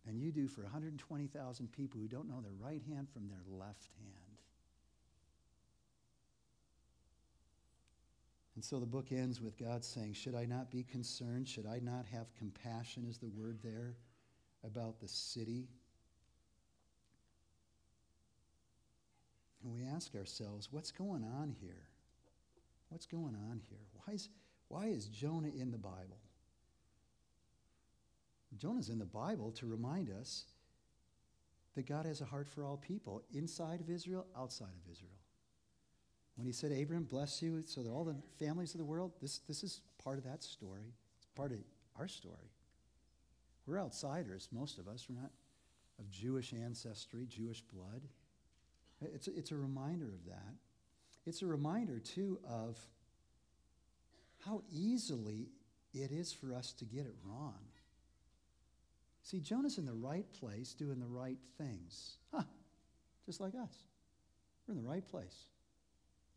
than 0.07 0.19
you 0.19 0.33
do 0.33 0.49
for 0.49 0.63
120,000 0.63 1.73
people 1.73 2.01
who 2.01 2.09
don't 2.09 2.27
know 2.27 2.41
their 2.41 2.55
right 2.59 2.83
hand 2.89 3.09
from 3.11 3.29
their 3.29 3.43
left 3.47 3.89
hand. 3.99 4.15
And 8.55 8.65
so 8.65 8.81
the 8.81 8.87
book 8.87 9.13
ends 9.13 9.41
with 9.41 9.59
God 9.59 9.85
saying, 9.85 10.15
Should 10.15 10.35
I 10.35 10.47
not 10.47 10.71
be 10.71 10.83
concerned? 10.83 11.47
Should 11.47 11.67
I 11.67 11.81
not 11.81 12.07
have 12.11 12.35
compassion, 12.39 13.07
is 13.09 13.19
the 13.19 13.29
word 13.29 13.59
there, 13.63 13.97
about 14.65 14.99
the 14.99 15.09
city? 15.09 15.69
And 19.63 19.73
we 19.73 19.85
ask 19.85 20.15
ourselves, 20.15 20.69
what's 20.71 20.91
going 20.91 21.23
on 21.23 21.55
here? 21.61 21.88
What's 22.89 23.07
going 23.07 23.37
on 23.51 23.61
here? 23.69 23.79
Why 24.05 24.15
is, 24.15 24.29
why 24.69 24.87
is 24.87 25.07
Jonah 25.07 25.49
in 25.49 25.71
the 25.71 25.79
Bible? 25.79 26.19
Jonah's 28.57 28.89
in 28.89 28.99
the 28.99 29.05
Bible 29.05 29.51
to 29.53 29.67
remind 29.67 30.11
us 30.11 30.45
that 31.75 31.87
God 31.87 32.07
has 32.07 32.21
a 32.21 32.25
heart 32.25 32.49
for 32.49 32.65
all 32.65 32.77
people, 32.77 33.23
inside 33.33 33.81
of 33.81 33.91
Israel, 33.91 34.27
outside 34.37 34.67
of 34.67 34.91
Israel. 34.91 35.13
When 36.37 36.47
he 36.47 36.53
said, 36.53 36.73
Abraham, 36.73 37.05
bless 37.05 37.43
you 37.43 37.63
so 37.67 37.83
that 37.83 37.91
all 37.91 38.05
the 38.05 38.17
families 38.39 38.75
of 38.75 38.79
the 38.79 38.85
world, 38.85 39.13
this, 39.21 39.39
this 39.49 39.63
is 39.63 39.81
part 40.03 40.19
of 40.19 40.25
that 40.25 40.43
story. 40.43 40.95
It's 41.19 41.27
part 41.37 41.53
of 41.53 41.59
our 41.99 42.09
story. 42.09 42.51
We're 43.67 43.79
outsiders, 43.79 44.49
most 44.51 44.79
of 44.79 44.89
us. 44.89 45.07
We're 45.09 45.21
not 45.21 45.31
of 45.99 46.11
Jewish 46.11 46.53
ancestry, 46.53 47.27
Jewish 47.27 47.61
blood. 47.61 48.03
It's 49.01 49.29
it's 49.29 49.51
a 49.53 49.57
reminder 49.57 50.07
of 50.07 50.25
that. 50.27 50.55
It's 51.29 51.43
a 51.43 51.47
reminder, 51.47 51.99
too, 51.99 52.39
of 52.49 52.79
how 54.47 54.63
easily 54.73 55.51
it 55.93 56.11
is 56.11 56.33
for 56.33 56.55
us 56.55 56.73
to 56.75 56.87
get 56.87 57.05
it 57.05 57.15
wrong. 57.23 57.59
See, 59.23 59.41
Jonah's 59.41 59.77
in 59.77 59.85
the 59.85 59.93
right 59.93 60.25
place 60.41 60.73
doing 60.73 61.01
the 61.01 61.07
right 61.07 61.39
things. 61.59 62.17
Huh, 62.33 62.45
just 63.27 63.43
like 63.43 63.55
us. 63.55 63.85
We're 64.67 64.73
in 64.73 64.83
the 64.83 64.89
right 64.89 65.07
place 65.07 65.47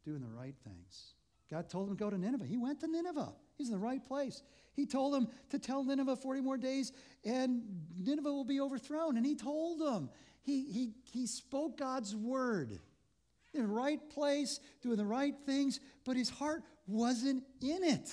doing 0.04 0.20
the 0.20 0.28
right 0.28 0.56
things. 0.66 1.14
God 1.50 1.70
told 1.70 1.88
him 1.88 1.96
to 1.96 2.04
go 2.04 2.10
to 2.10 2.18
Nineveh. 2.18 2.46
He 2.46 2.58
went 2.58 2.82
to 2.82 2.88
Nineveh. 2.88 3.34
He's 3.58 3.68
in 3.68 3.74
the 3.74 3.80
right 3.80 4.06
place. 4.06 4.44
He 4.74 4.86
told 4.86 5.16
him 5.16 5.30
to 5.52 5.60
tell 5.60 5.86
Nineveh 5.86 6.18
40 6.18 6.42
more 6.42 6.58
days 6.58 6.92
and 7.24 7.62
Nineveh 7.98 8.32
will 8.32 8.44
be 8.44 8.60
overthrown. 8.60 9.16
And 9.16 9.26
he 9.26 9.36
told 9.36 9.80
them. 9.80 10.10
He, 10.44 10.64
he, 10.72 10.94
he 11.04 11.28
spoke 11.28 11.78
God's 11.78 12.16
word 12.16 12.80
in 13.54 13.62
the 13.62 13.68
right 13.68 14.00
place, 14.10 14.60
doing 14.82 14.98
the 14.98 15.06
right 15.06 15.36
things, 15.46 15.80
but 16.06 16.16
his 16.16 16.30
heart 16.30 16.64
wasn't 16.88 17.44
in 17.62 17.84
it. 17.84 18.10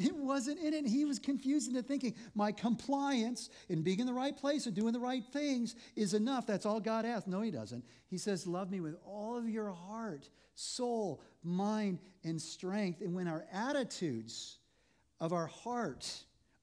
It 0.00 0.16
wasn't 0.16 0.60
in 0.60 0.72
it. 0.72 0.86
He 0.86 1.04
was 1.04 1.18
confused 1.18 1.68
into 1.68 1.82
thinking 1.82 2.14
my 2.34 2.52
compliance 2.52 3.50
in 3.68 3.82
being 3.82 4.00
in 4.00 4.06
the 4.06 4.14
right 4.14 4.34
place 4.34 4.64
and 4.64 4.74
doing 4.74 4.94
the 4.94 4.98
right 4.98 5.22
things 5.30 5.76
is 5.94 6.14
enough. 6.14 6.46
That's 6.46 6.64
all 6.64 6.80
God 6.80 7.04
asks. 7.04 7.26
No, 7.26 7.42
He 7.42 7.50
doesn't. 7.50 7.84
He 8.06 8.16
says, 8.16 8.46
Love 8.46 8.70
me 8.70 8.80
with 8.80 8.96
all 9.04 9.36
of 9.36 9.46
your 9.46 9.70
heart, 9.70 10.30
soul, 10.54 11.22
mind, 11.42 11.98
and 12.24 12.40
strength. 12.40 13.02
And 13.02 13.14
when 13.14 13.28
our 13.28 13.44
attitudes 13.52 14.56
of 15.20 15.34
our 15.34 15.48
heart 15.48 16.10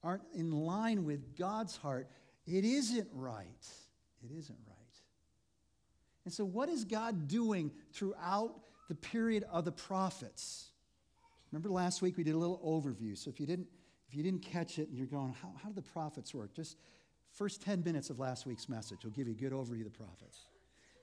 aren't 0.03 0.23
in 0.33 0.49
line 0.51 1.05
with 1.05 1.37
God's 1.37 1.75
heart, 1.77 2.09
it 2.47 2.65
isn't 2.65 3.07
right. 3.13 3.67
It 4.23 4.35
isn't 4.35 4.57
right. 4.65 4.66
And 6.27 6.33
so, 6.33 6.43
what 6.43 6.67
is 6.67 6.83
God 6.83 7.29
doing 7.29 7.71
throughout 7.93 8.53
the 8.89 8.95
period 8.95 9.45
of 9.49 9.63
the 9.63 9.71
prophets? 9.71 10.71
Remember 11.53 11.69
last 11.69 12.01
week 12.01 12.17
we 12.17 12.25
did 12.25 12.35
a 12.35 12.37
little 12.37 12.59
overview. 12.65 13.17
So 13.17 13.29
if 13.29 13.39
you 13.39 13.45
didn't, 13.45 13.69
if 14.09 14.13
you 14.13 14.23
didn't 14.23 14.41
catch 14.41 14.77
it 14.77 14.89
and 14.89 14.97
you're 14.97 15.07
going, 15.07 15.33
how, 15.41 15.53
how 15.63 15.69
do 15.69 15.75
the 15.75 15.81
prophets 15.81 16.33
work? 16.33 16.53
Just 16.53 16.75
first 17.31 17.61
10 17.61 17.81
minutes 17.81 18.09
of 18.09 18.19
last 18.19 18.45
week's 18.45 18.67
message 18.67 19.05
will 19.05 19.11
give 19.11 19.29
you 19.29 19.35
a 19.35 19.37
good 19.37 19.53
overview 19.53 19.85
of 19.85 19.93
the 19.93 19.97
prophets. 19.97 20.47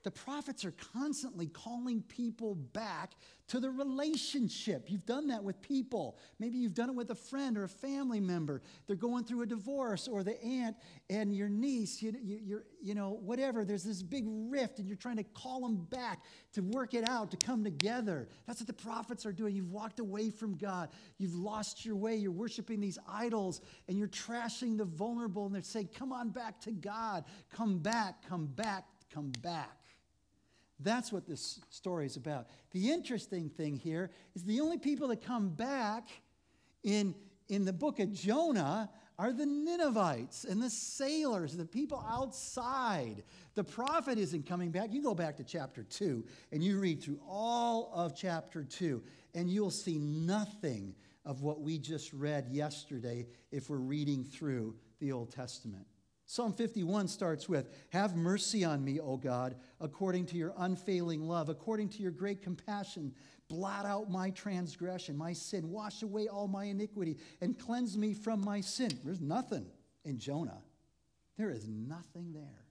The 0.04 0.10
prophets 0.10 0.66
are 0.66 0.74
constantly 0.92 1.46
calling 1.46 2.02
people 2.02 2.54
back 2.54 3.14
to 3.48 3.58
the 3.58 3.70
relationship. 3.70 4.90
You've 4.90 5.06
done 5.06 5.28
that 5.28 5.42
with 5.42 5.60
people. 5.62 6.18
Maybe 6.38 6.58
you've 6.58 6.74
done 6.74 6.90
it 6.90 6.94
with 6.94 7.10
a 7.10 7.14
friend 7.14 7.56
or 7.56 7.64
a 7.64 7.68
family 7.68 8.20
member. 8.20 8.60
They're 8.86 8.96
going 8.96 9.24
through 9.24 9.42
a 9.42 9.46
divorce, 9.46 10.06
or 10.06 10.22
the 10.22 10.42
aunt 10.42 10.76
and 11.08 11.34
your 11.34 11.48
niece, 11.48 12.02
you, 12.02 12.14
you, 12.22 12.62
you 12.82 12.94
know, 12.94 13.18
whatever. 13.22 13.64
There's 13.64 13.82
this 13.82 14.02
big 14.02 14.24
rift, 14.26 14.78
and 14.78 14.86
you're 14.86 14.96
trying 14.96 15.16
to 15.16 15.24
call 15.24 15.60
them 15.60 15.86
back 15.90 16.22
to 16.52 16.60
work 16.60 16.92
it 16.92 17.08
out, 17.08 17.30
to 17.30 17.38
come 17.38 17.64
together. 17.64 18.28
That's 18.46 18.60
what 18.60 18.66
the 18.66 18.74
prophets 18.74 19.24
are 19.24 19.32
doing. 19.32 19.56
You've 19.56 19.72
walked 19.72 20.00
away 20.00 20.28
from 20.28 20.56
God, 20.56 20.90
you've 21.16 21.34
lost 21.34 21.84
your 21.84 21.96
way, 21.96 22.14
you're 22.14 22.30
worshiping 22.30 22.78
these 22.78 22.98
idols, 23.08 23.62
and 23.88 23.98
you're 23.98 24.08
trashing 24.08 24.76
the 24.76 24.84
vulnerable, 24.84 25.46
and 25.46 25.54
they're 25.54 25.62
saying, 25.62 25.88
Come 25.94 26.12
on 26.12 26.28
back 26.28 26.60
to 26.62 26.72
God. 26.72 27.24
Come 27.50 27.78
back, 27.78 28.26
come 28.28 28.46
back, 28.46 28.84
come 29.12 29.32
back. 29.40 29.78
That's 30.80 31.12
what 31.12 31.26
this 31.26 31.60
story 31.70 32.06
is 32.06 32.16
about. 32.16 32.48
The 32.72 32.90
interesting 32.90 33.48
thing 33.48 33.76
here 33.76 34.10
is 34.34 34.44
the 34.44 34.60
only 34.60 34.78
people 34.78 35.08
that 35.08 35.24
come 35.24 35.50
back 35.50 36.08
in, 36.82 37.14
in 37.48 37.64
the 37.64 37.72
book 37.72 38.00
of 38.00 38.12
Jonah 38.12 38.90
are 39.18 39.32
the 39.32 39.46
Ninevites 39.46 40.44
and 40.44 40.60
the 40.60 40.70
sailors, 40.70 41.56
the 41.56 41.64
people 41.64 42.04
outside. 42.08 43.22
The 43.54 43.62
prophet 43.62 44.18
isn't 44.18 44.46
coming 44.46 44.70
back. 44.70 44.92
You 44.92 45.02
go 45.02 45.14
back 45.14 45.36
to 45.36 45.44
chapter 45.44 45.84
2 45.84 46.24
and 46.50 46.62
you 46.62 46.80
read 46.80 47.02
through 47.02 47.20
all 47.28 47.92
of 47.94 48.16
chapter 48.16 48.64
2, 48.64 49.02
and 49.34 49.48
you'll 49.48 49.70
see 49.70 49.98
nothing 49.98 50.94
of 51.24 51.42
what 51.42 51.60
we 51.60 51.78
just 51.78 52.12
read 52.12 52.48
yesterday 52.50 53.26
if 53.52 53.70
we're 53.70 53.76
reading 53.76 54.24
through 54.24 54.74
the 55.00 55.12
Old 55.12 55.30
Testament. 55.30 55.86
Psalm 56.26 56.52
51 56.52 57.08
starts 57.08 57.48
with 57.48 57.68
Have 57.90 58.16
mercy 58.16 58.64
on 58.64 58.82
me, 58.82 58.98
O 58.98 59.16
God, 59.16 59.56
according 59.80 60.26
to 60.26 60.36
your 60.36 60.54
unfailing 60.56 61.28
love, 61.28 61.48
according 61.48 61.90
to 61.90 62.02
your 62.02 62.10
great 62.10 62.42
compassion. 62.42 63.12
Blot 63.48 63.84
out 63.84 64.10
my 64.10 64.30
transgression, 64.30 65.16
my 65.16 65.34
sin. 65.34 65.70
Wash 65.70 66.02
away 66.02 66.28
all 66.28 66.48
my 66.48 66.64
iniquity 66.64 67.18
and 67.42 67.58
cleanse 67.58 67.96
me 67.98 68.14
from 68.14 68.42
my 68.42 68.60
sin. 68.60 68.90
There's 69.04 69.20
nothing 69.20 69.66
in 70.04 70.18
Jonah. 70.18 70.62
There 71.36 71.50
is 71.50 71.68
nothing 71.68 72.32
there 72.32 72.64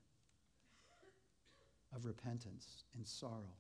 of 1.96 2.06
repentance 2.06 2.86
and 2.96 3.06
sorrow 3.06 3.54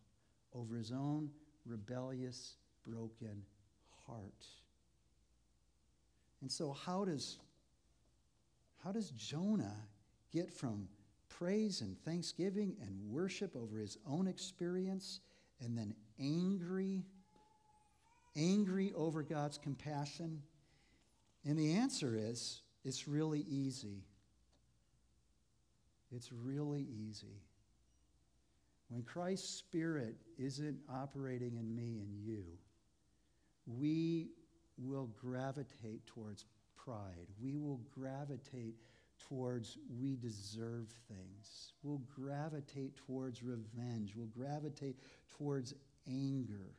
over 0.55 0.75
his 0.75 0.91
own 0.91 1.29
rebellious, 1.65 2.55
broken 2.83 3.43
heart. 4.07 4.45
And 6.41 6.51
so, 6.51 6.73
how 6.73 7.05
does 7.05 7.37
how 8.83 8.91
does 8.91 9.11
Jonah 9.11 9.77
get 10.33 10.51
from 10.51 10.87
praise 11.29 11.81
and 11.81 11.97
thanksgiving 12.03 12.75
and 12.81 13.09
worship 13.09 13.55
over 13.55 13.79
his 13.79 13.97
own 14.05 14.27
experience 14.27 15.21
and 15.61 15.77
then 15.77 15.95
angry, 16.19 17.05
angry 18.35 18.91
over 18.95 19.23
God's 19.23 19.57
compassion? 19.57 20.41
And 21.45 21.57
the 21.57 21.73
answer 21.73 22.15
is 22.15 22.61
it's 22.83 23.07
really 23.07 23.45
easy. 23.47 24.03
It's 26.11 26.31
really 26.31 26.85
easy. 27.07 27.41
When 28.89 29.03
Christ's 29.03 29.49
Spirit 29.49 30.15
isn't 30.37 30.77
operating 30.93 31.55
in 31.55 31.73
me 31.73 31.99
and 31.99 32.13
you, 32.13 32.43
we 33.65 34.29
will 34.77 35.09
gravitate 35.19 36.05
towards 36.05 36.45
pride. 36.83 37.27
We 37.41 37.57
will 37.57 37.81
gravitate 37.93 38.75
towards 39.29 39.77
we 39.99 40.15
deserve 40.15 40.87
things. 41.07 41.73
We'll 41.83 42.01
gravitate 42.15 42.97
towards 42.97 43.43
revenge. 43.43 44.13
We'll 44.15 44.27
gravitate 44.27 44.97
towards 45.37 45.73
anger. 46.07 46.75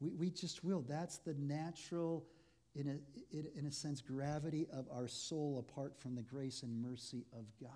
We, 0.00 0.10
we 0.10 0.30
just 0.30 0.64
will. 0.64 0.84
That's 0.88 1.18
the 1.18 1.34
natural, 1.34 2.24
in 2.74 2.88
a, 2.88 3.58
in 3.58 3.66
a 3.66 3.72
sense, 3.72 4.00
gravity 4.00 4.66
of 4.72 4.86
our 4.92 5.08
soul 5.08 5.64
apart 5.68 5.96
from 5.98 6.14
the 6.14 6.22
grace 6.22 6.62
and 6.62 6.82
mercy 6.82 7.24
of 7.32 7.44
God. 7.60 7.70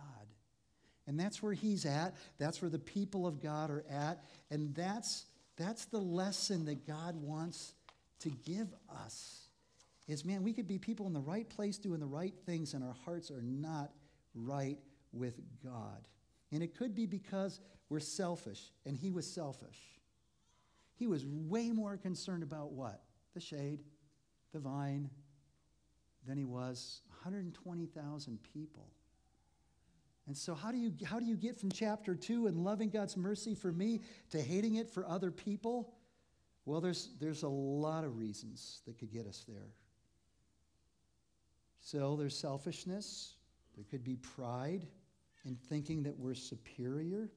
And 1.06 1.18
that's 1.18 1.42
where 1.42 1.54
he's 1.54 1.86
at. 1.86 2.14
That's 2.38 2.60
where 2.60 2.70
the 2.70 2.78
people 2.78 3.26
of 3.26 3.42
God 3.42 3.70
are 3.70 3.84
at. 3.90 4.24
And 4.50 4.74
that's, 4.74 5.24
that's 5.56 5.86
the 5.86 6.00
lesson 6.00 6.66
that 6.66 6.86
God 6.86 7.16
wants 7.16 7.72
to 8.20 8.30
give 8.30 8.68
us. 9.04 9.47
Is 10.08 10.24
man, 10.24 10.42
we 10.42 10.54
could 10.54 10.66
be 10.66 10.78
people 10.78 11.06
in 11.06 11.12
the 11.12 11.20
right 11.20 11.48
place 11.48 11.76
doing 11.76 12.00
the 12.00 12.06
right 12.06 12.34
things, 12.46 12.72
and 12.72 12.82
our 12.82 12.96
hearts 13.04 13.30
are 13.30 13.42
not 13.42 13.92
right 14.34 14.78
with 15.12 15.38
God. 15.62 16.08
And 16.50 16.62
it 16.62 16.74
could 16.74 16.94
be 16.94 17.04
because 17.04 17.60
we're 17.90 18.00
selfish, 18.00 18.72
and 18.86 18.96
he 18.96 19.10
was 19.10 19.30
selfish. 19.30 19.78
He 20.96 21.06
was 21.06 21.26
way 21.26 21.70
more 21.70 21.96
concerned 21.96 22.42
about 22.42 22.72
what? 22.72 23.02
The 23.34 23.40
shade, 23.40 23.80
the 24.52 24.58
vine, 24.58 25.10
than 26.26 26.38
he 26.38 26.44
was 26.44 27.02
120,000 27.22 28.38
people. 28.54 28.88
And 30.26 30.36
so, 30.36 30.54
how 30.54 30.70
do, 30.70 30.78
you, 30.78 30.92
how 31.04 31.18
do 31.18 31.24
you 31.24 31.36
get 31.36 31.58
from 31.58 31.70
chapter 31.70 32.14
2 32.14 32.48
and 32.48 32.58
loving 32.58 32.90
God's 32.90 33.16
mercy 33.16 33.54
for 33.54 33.72
me 33.72 34.02
to 34.30 34.40
hating 34.40 34.76
it 34.76 34.90
for 34.90 35.06
other 35.06 35.30
people? 35.30 35.94
Well, 36.66 36.82
there's, 36.82 37.10
there's 37.18 37.44
a 37.44 37.48
lot 37.48 38.04
of 38.04 38.18
reasons 38.18 38.82
that 38.86 38.98
could 38.98 39.10
get 39.10 39.26
us 39.26 39.44
there. 39.48 39.70
So, 41.80 42.16
there's 42.16 42.36
selfishness, 42.36 43.34
there 43.76 43.84
could 43.90 44.04
be 44.04 44.16
pride 44.16 44.86
in 45.44 45.56
thinking 45.56 46.02
that 46.02 46.18
we're 46.18 46.34
superior. 46.34 47.30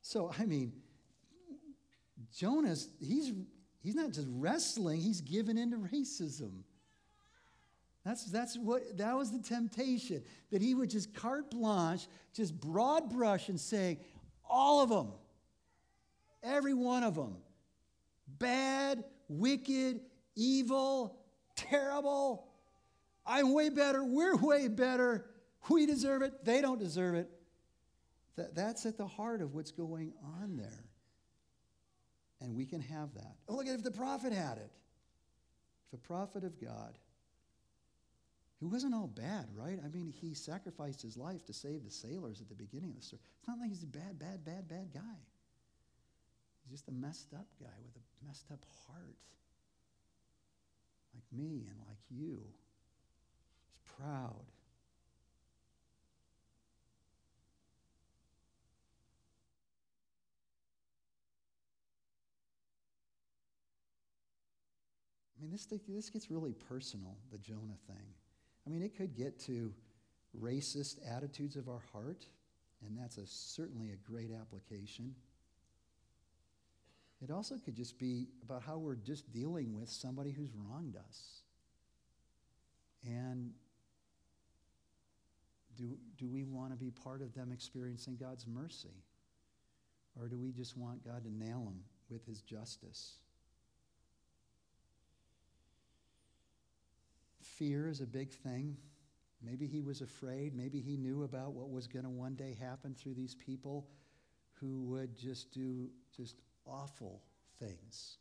So, 0.00 0.32
I 0.38 0.44
mean, 0.44 0.72
Jonas, 2.36 2.88
he's, 3.00 3.32
he's 3.82 3.94
not 3.94 4.12
just 4.12 4.28
wrestling, 4.30 5.00
he's 5.00 5.20
given 5.20 5.56
into 5.58 5.76
racism. 5.76 6.62
That's, 8.04 8.24
that's 8.26 8.58
what, 8.58 8.98
that 8.98 9.16
was 9.16 9.32
the 9.32 9.38
temptation, 9.38 10.22
that 10.50 10.60
he 10.60 10.74
would 10.74 10.90
just 10.90 11.14
carte 11.14 11.50
blanche, 11.50 12.06
just 12.34 12.58
broad 12.60 13.10
brush 13.10 13.48
and 13.48 13.58
say, 13.58 13.98
all 14.48 14.82
of 14.82 14.90
them, 14.90 15.12
every 16.42 16.74
one 16.74 17.02
of 17.02 17.14
them, 17.14 17.36
bad, 18.26 19.04
wicked, 19.28 20.00
evil, 20.36 21.18
terrible. 21.56 22.46
I'm 23.26 23.52
way 23.52 23.68
better, 23.70 24.04
we're 24.04 24.36
way 24.36 24.68
better, 24.68 25.24
we 25.68 25.86
deserve 25.86 26.22
it, 26.22 26.44
they 26.44 26.60
don't 26.60 26.78
deserve 26.78 27.14
it. 27.14 27.30
That, 28.36 28.54
that's 28.54 28.84
at 28.84 28.98
the 28.98 29.06
heart 29.06 29.40
of 29.40 29.54
what's 29.54 29.70
going 29.70 30.12
on 30.40 30.56
there. 30.56 30.84
And 32.40 32.56
we 32.56 32.66
can 32.66 32.80
have 32.80 33.14
that. 33.14 33.36
Oh, 33.48 33.54
look 33.54 33.66
at 33.66 33.74
if 33.74 33.82
the 33.82 33.90
prophet 33.90 34.32
had 34.32 34.58
it. 34.58 34.70
If 35.86 35.94
a 35.94 36.02
prophet 36.02 36.44
of 36.44 36.60
God, 36.60 36.98
who 38.60 38.68
wasn't 38.68 38.94
all 38.94 39.06
bad, 39.06 39.48
right? 39.54 39.78
I 39.84 39.88
mean, 39.88 40.08
he 40.08 40.34
sacrificed 40.34 41.02
his 41.02 41.16
life 41.16 41.44
to 41.46 41.52
save 41.52 41.84
the 41.84 41.90
sailors 41.90 42.40
at 42.40 42.48
the 42.48 42.54
beginning 42.54 42.90
of 42.90 42.96
the 42.96 43.02
story. 43.02 43.20
It's 43.38 43.48
not 43.48 43.58
like 43.58 43.68
he's 43.68 43.82
a 43.82 43.86
bad, 43.86 44.18
bad, 44.18 44.44
bad, 44.44 44.68
bad 44.68 44.92
guy. 44.92 45.20
He's 46.62 46.72
just 46.78 46.88
a 46.88 46.92
messed 46.92 47.32
up 47.34 47.46
guy 47.60 47.76
with 47.84 47.94
a 47.96 48.26
messed 48.26 48.50
up 48.50 48.64
heart. 48.86 49.16
Like 51.14 51.24
me 51.30 51.66
and 51.68 51.78
like 51.86 51.98
you. 52.10 52.42
Proud. 53.98 54.44
I 65.36 65.42
mean, 65.42 65.52
this, 65.52 65.66
this 65.88 66.10
gets 66.10 66.30
really 66.30 66.52
personal, 66.52 67.16
the 67.30 67.38
Jonah 67.38 67.78
thing. 67.86 68.06
I 68.66 68.70
mean, 68.70 68.82
it 68.82 68.96
could 68.96 69.14
get 69.14 69.38
to 69.40 69.72
racist 70.40 70.98
attitudes 71.08 71.56
of 71.56 71.68
our 71.68 71.82
heart, 71.92 72.26
and 72.86 72.96
that's 72.98 73.18
a, 73.18 73.26
certainly 73.26 73.90
a 73.90 74.10
great 74.10 74.30
application. 74.32 75.14
It 77.22 77.30
also 77.30 77.56
could 77.56 77.74
just 77.74 77.98
be 77.98 78.28
about 78.42 78.62
how 78.62 78.78
we're 78.78 78.96
just 78.96 79.32
dealing 79.32 79.74
with 79.74 79.88
somebody 79.88 80.30
who's 80.30 80.50
wronged 80.54 80.96
us. 80.96 81.42
And 83.06 83.52
do, 85.76 85.96
do 86.16 86.28
we 86.28 86.44
want 86.44 86.72
to 86.72 86.76
be 86.76 86.90
part 86.90 87.22
of 87.22 87.34
them 87.34 87.50
experiencing 87.52 88.16
God's 88.16 88.46
mercy? 88.46 89.04
Or 90.20 90.28
do 90.28 90.38
we 90.38 90.52
just 90.52 90.76
want 90.76 91.04
God 91.04 91.24
to 91.24 91.30
nail 91.30 91.64
them 91.64 91.80
with 92.08 92.24
his 92.24 92.40
justice? 92.40 93.14
Fear 97.40 97.88
is 97.88 98.00
a 98.00 98.06
big 98.06 98.30
thing. 98.30 98.76
Maybe 99.42 99.66
he 99.66 99.80
was 99.80 100.00
afraid. 100.00 100.54
Maybe 100.54 100.80
he 100.80 100.96
knew 100.96 101.24
about 101.24 101.52
what 101.52 101.70
was 101.70 101.86
going 101.86 102.04
to 102.04 102.10
one 102.10 102.34
day 102.34 102.56
happen 102.58 102.94
through 102.94 103.14
these 103.14 103.34
people 103.34 103.86
who 104.54 104.82
would 104.84 105.16
just 105.16 105.52
do 105.52 105.90
just 106.16 106.36
awful 106.66 107.22
things 107.58 108.18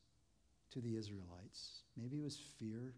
to 0.71 0.81
the 0.81 0.97
Israelites. 0.97 1.83
Maybe 1.95 2.17
it 2.17 2.23
was 2.23 2.39
fear. 2.59 2.93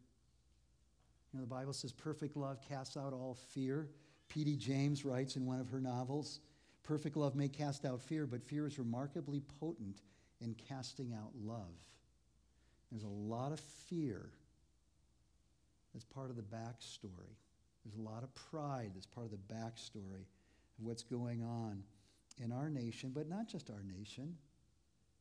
You 1.32 1.40
know, 1.40 1.42
the 1.42 1.54
Bible 1.54 1.74
says 1.74 1.92
perfect 1.92 2.36
love 2.38 2.60
casts 2.68 2.98
out 2.98 3.14
all 3.14 3.38
fear. 3.50 3.90
P.D. 4.30 4.56
James 4.58 5.06
writes 5.06 5.36
in 5.36 5.46
one 5.46 5.60
of 5.60 5.70
her 5.70 5.80
novels 5.80 6.40
perfect 6.86 7.18
love 7.18 7.36
may 7.36 7.48
cast 7.48 7.84
out 7.84 8.02
fear, 8.02 8.26
but 8.26 8.44
fear 8.44 8.68
is 8.68 8.78
remarkably 8.78 9.42
potent 9.60 10.02
in 10.40 10.56
casting 10.70 11.14
out 11.14 11.32
love. 11.44 11.76
There's 12.92 13.04
a 13.04 13.08
lot 13.08 13.52
of 13.52 13.60
fear 13.60 14.30
that's 15.94 16.06
part 16.06 16.30
of 16.30 16.36
the 16.36 16.44
backstory. 16.44 17.34
There's 17.84 17.98
a 17.98 18.02
lot 18.02 18.24
of 18.24 18.34
pride 18.36 18.92
that's 18.94 19.06
part 19.06 19.26
of 19.26 19.32
the 19.32 19.54
backstory 19.54 20.26
of 20.78 20.86
what's 20.86 21.04
going 21.04 21.44
on 21.44 21.84
in 22.42 22.52
our 22.52 22.70
nation, 22.70 23.12
but 23.14 23.28
not 23.28 23.48
just 23.48 23.70
our 23.70 23.84
nation. 23.98 24.36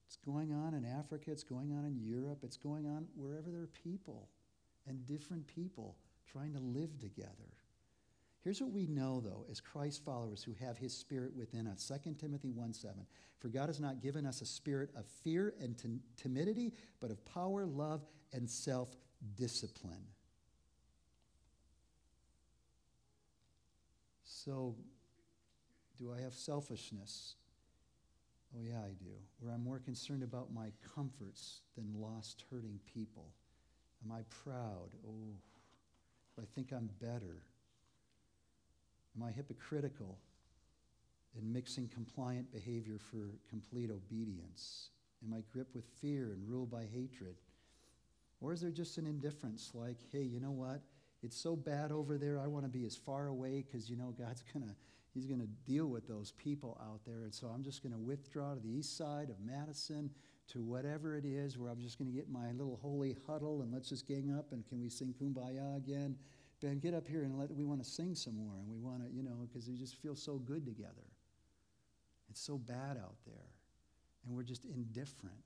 It's 0.07 0.17
going 0.17 0.53
on 0.53 0.75
in 0.75 0.85
Africa, 0.85 1.31
it's 1.31 1.43
going 1.43 1.73
on 1.73 1.87
in 1.87 1.97
Europe, 1.97 2.38
it's 2.43 2.57
going 2.57 2.87
on 2.87 3.07
wherever 3.17 3.51
there 3.51 3.62
are 3.62 3.71
people 3.83 4.29
and 4.87 5.07
different 5.07 5.47
people 5.47 5.97
trying 6.31 6.53
to 6.53 6.61
live 6.61 6.99
together. 6.99 7.31
Here's 8.45 8.61
what 8.61 8.73
we 8.73 8.87
know, 8.87 9.21
though, 9.21 9.47
as 9.51 9.59
Christ 9.59 10.05
followers 10.05 10.45
who 10.45 10.53
have 10.63 10.77
his 10.77 10.95
spirit 10.95 11.35
within 11.35 11.67
us 11.67 11.91
2 12.05 12.15
Timothy 12.15 12.51
1 12.51 12.75
7. 12.75 13.07
For 13.41 13.49
God 13.49 13.69
has 13.71 13.81
not 13.81 14.03
given 14.03 14.27
us 14.27 14.43
a 14.43 14.47
spirit 14.47 14.91
of 14.95 15.07
fear 15.07 15.55
and 15.61 15.77
t- 15.79 15.99
timidity, 16.19 16.75
but 17.01 17.11
of 17.11 17.25
power, 17.25 17.65
love, 17.65 18.05
and 18.35 18.49
self 18.49 18.95
discipline. 19.35 20.05
So, 24.25 24.77
do 25.97 26.13
I 26.13 26.21
have 26.21 26.35
selfishness? 26.35 27.37
Oh, 28.55 28.61
yeah, 28.63 28.81
I 28.81 28.93
do. 29.03 29.11
Where 29.41 29.55
I'm 29.55 29.65
more 29.65 29.79
concerned 29.79 30.23
about 30.23 30.53
my 30.53 30.71
comforts 30.95 31.63
than 31.77 31.99
lost, 31.99 32.45
hurting 32.51 32.79
people. 32.93 33.33
Am 34.05 34.13
I 34.13 34.21
proud? 34.29 34.91
Oh, 35.07 35.35
I 36.39 36.45
think 36.55 36.73
I'm 36.73 36.91
better. 37.01 37.43
Am 39.16 39.22
I 39.22 39.31
hypocritical 39.31 40.18
in 41.38 41.53
mixing 41.53 41.88
compliant 41.88 42.52
behavior 42.52 42.98
for 42.98 43.38
complete 43.48 43.90
obedience? 43.90 44.90
Am 45.25 45.33
I 45.33 45.42
gripped 45.52 45.75
with 45.75 45.87
fear 46.00 46.33
and 46.33 46.48
ruled 46.48 46.71
by 46.71 46.85
hatred? 46.85 47.37
Or 48.40 48.52
is 48.52 48.60
there 48.60 48.71
just 48.71 48.98
an 48.98 49.06
indifference 49.06 49.71
like, 49.75 49.98
hey, 50.12 50.23
you 50.23 50.40
know 50.40 50.50
what? 50.50 50.83
it's 51.25 51.37
so 51.37 51.56
bad 51.56 51.90
over 51.90 52.19
there. 52.19 52.38
I 52.38 52.46
want 52.46 52.67
to 52.67 52.69
be 52.69 52.85
as 52.85 52.96
far 52.96 53.29
away 53.29 53.65
because, 53.67 53.88
you 53.88 53.96
know, 53.96 54.15
God's 54.17 54.44
going 54.52 54.67
to, 54.67 54.75
He's 55.15 55.27
going 55.27 55.40
to 55.40 55.46
deal 55.65 55.87
with 55.87 56.06
those 56.06 56.33
people 56.33 56.79
out 56.83 57.00
there. 57.06 57.23
And 57.23 57.33
so 57.33 57.46
I'm 57.46 57.62
just 57.62 57.83
going 57.83 57.92
to 57.92 57.98
withdraw 57.98 58.54
to 58.54 58.60
the 58.60 58.69
east 58.69 58.98
side 58.98 59.31
of 59.31 59.37
Madison 59.40 60.10
to 60.48 60.62
whatever 60.62 61.17
it 61.17 61.25
is 61.25 61.56
where 61.56 61.71
I'm 61.71 61.81
just 61.81 61.98
going 61.98 62.10
to 62.10 62.17
get 62.17 62.29
my 62.29 62.50
little 62.50 62.79
holy 62.83 63.17
huddle 63.27 63.62
and 63.62 63.73
let's 63.73 63.88
just 63.88 64.06
gang 64.06 64.35
up 64.37 64.52
and 64.52 64.67
can 64.67 64.81
we 64.81 64.90
sing 64.90 65.15
Kumbaya 65.19 65.77
again? 65.77 66.17
Ben, 66.61 66.79
get 66.79 66.94
up 66.94 67.07
here 67.07 67.23
and 67.23 67.38
let, 67.38 67.55
we 67.55 67.65
want 67.65 67.83
to 67.83 67.88
sing 67.88 68.15
some 68.15 68.37
more 68.37 68.57
and 68.59 68.69
we 68.69 68.79
want 68.79 69.05
to, 69.05 69.15
you 69.15 69.23
know, 69.23 69.46
because 69.48 69.69
we 69.69 69.77
just 69.77 69.96
feel 69.96 70.15
so 70.15 70.38
good 70.38 70.65
together. 70.65 71.11
It's 72.31 72.40
so 72.40 72.59
bad 72.59 72.96
out 72.96 73.17
there 73.27 73.50
and 74.27 74.35
we're 74.35 74.42
just 74.42 74.65
indifferent. 74.65 75.37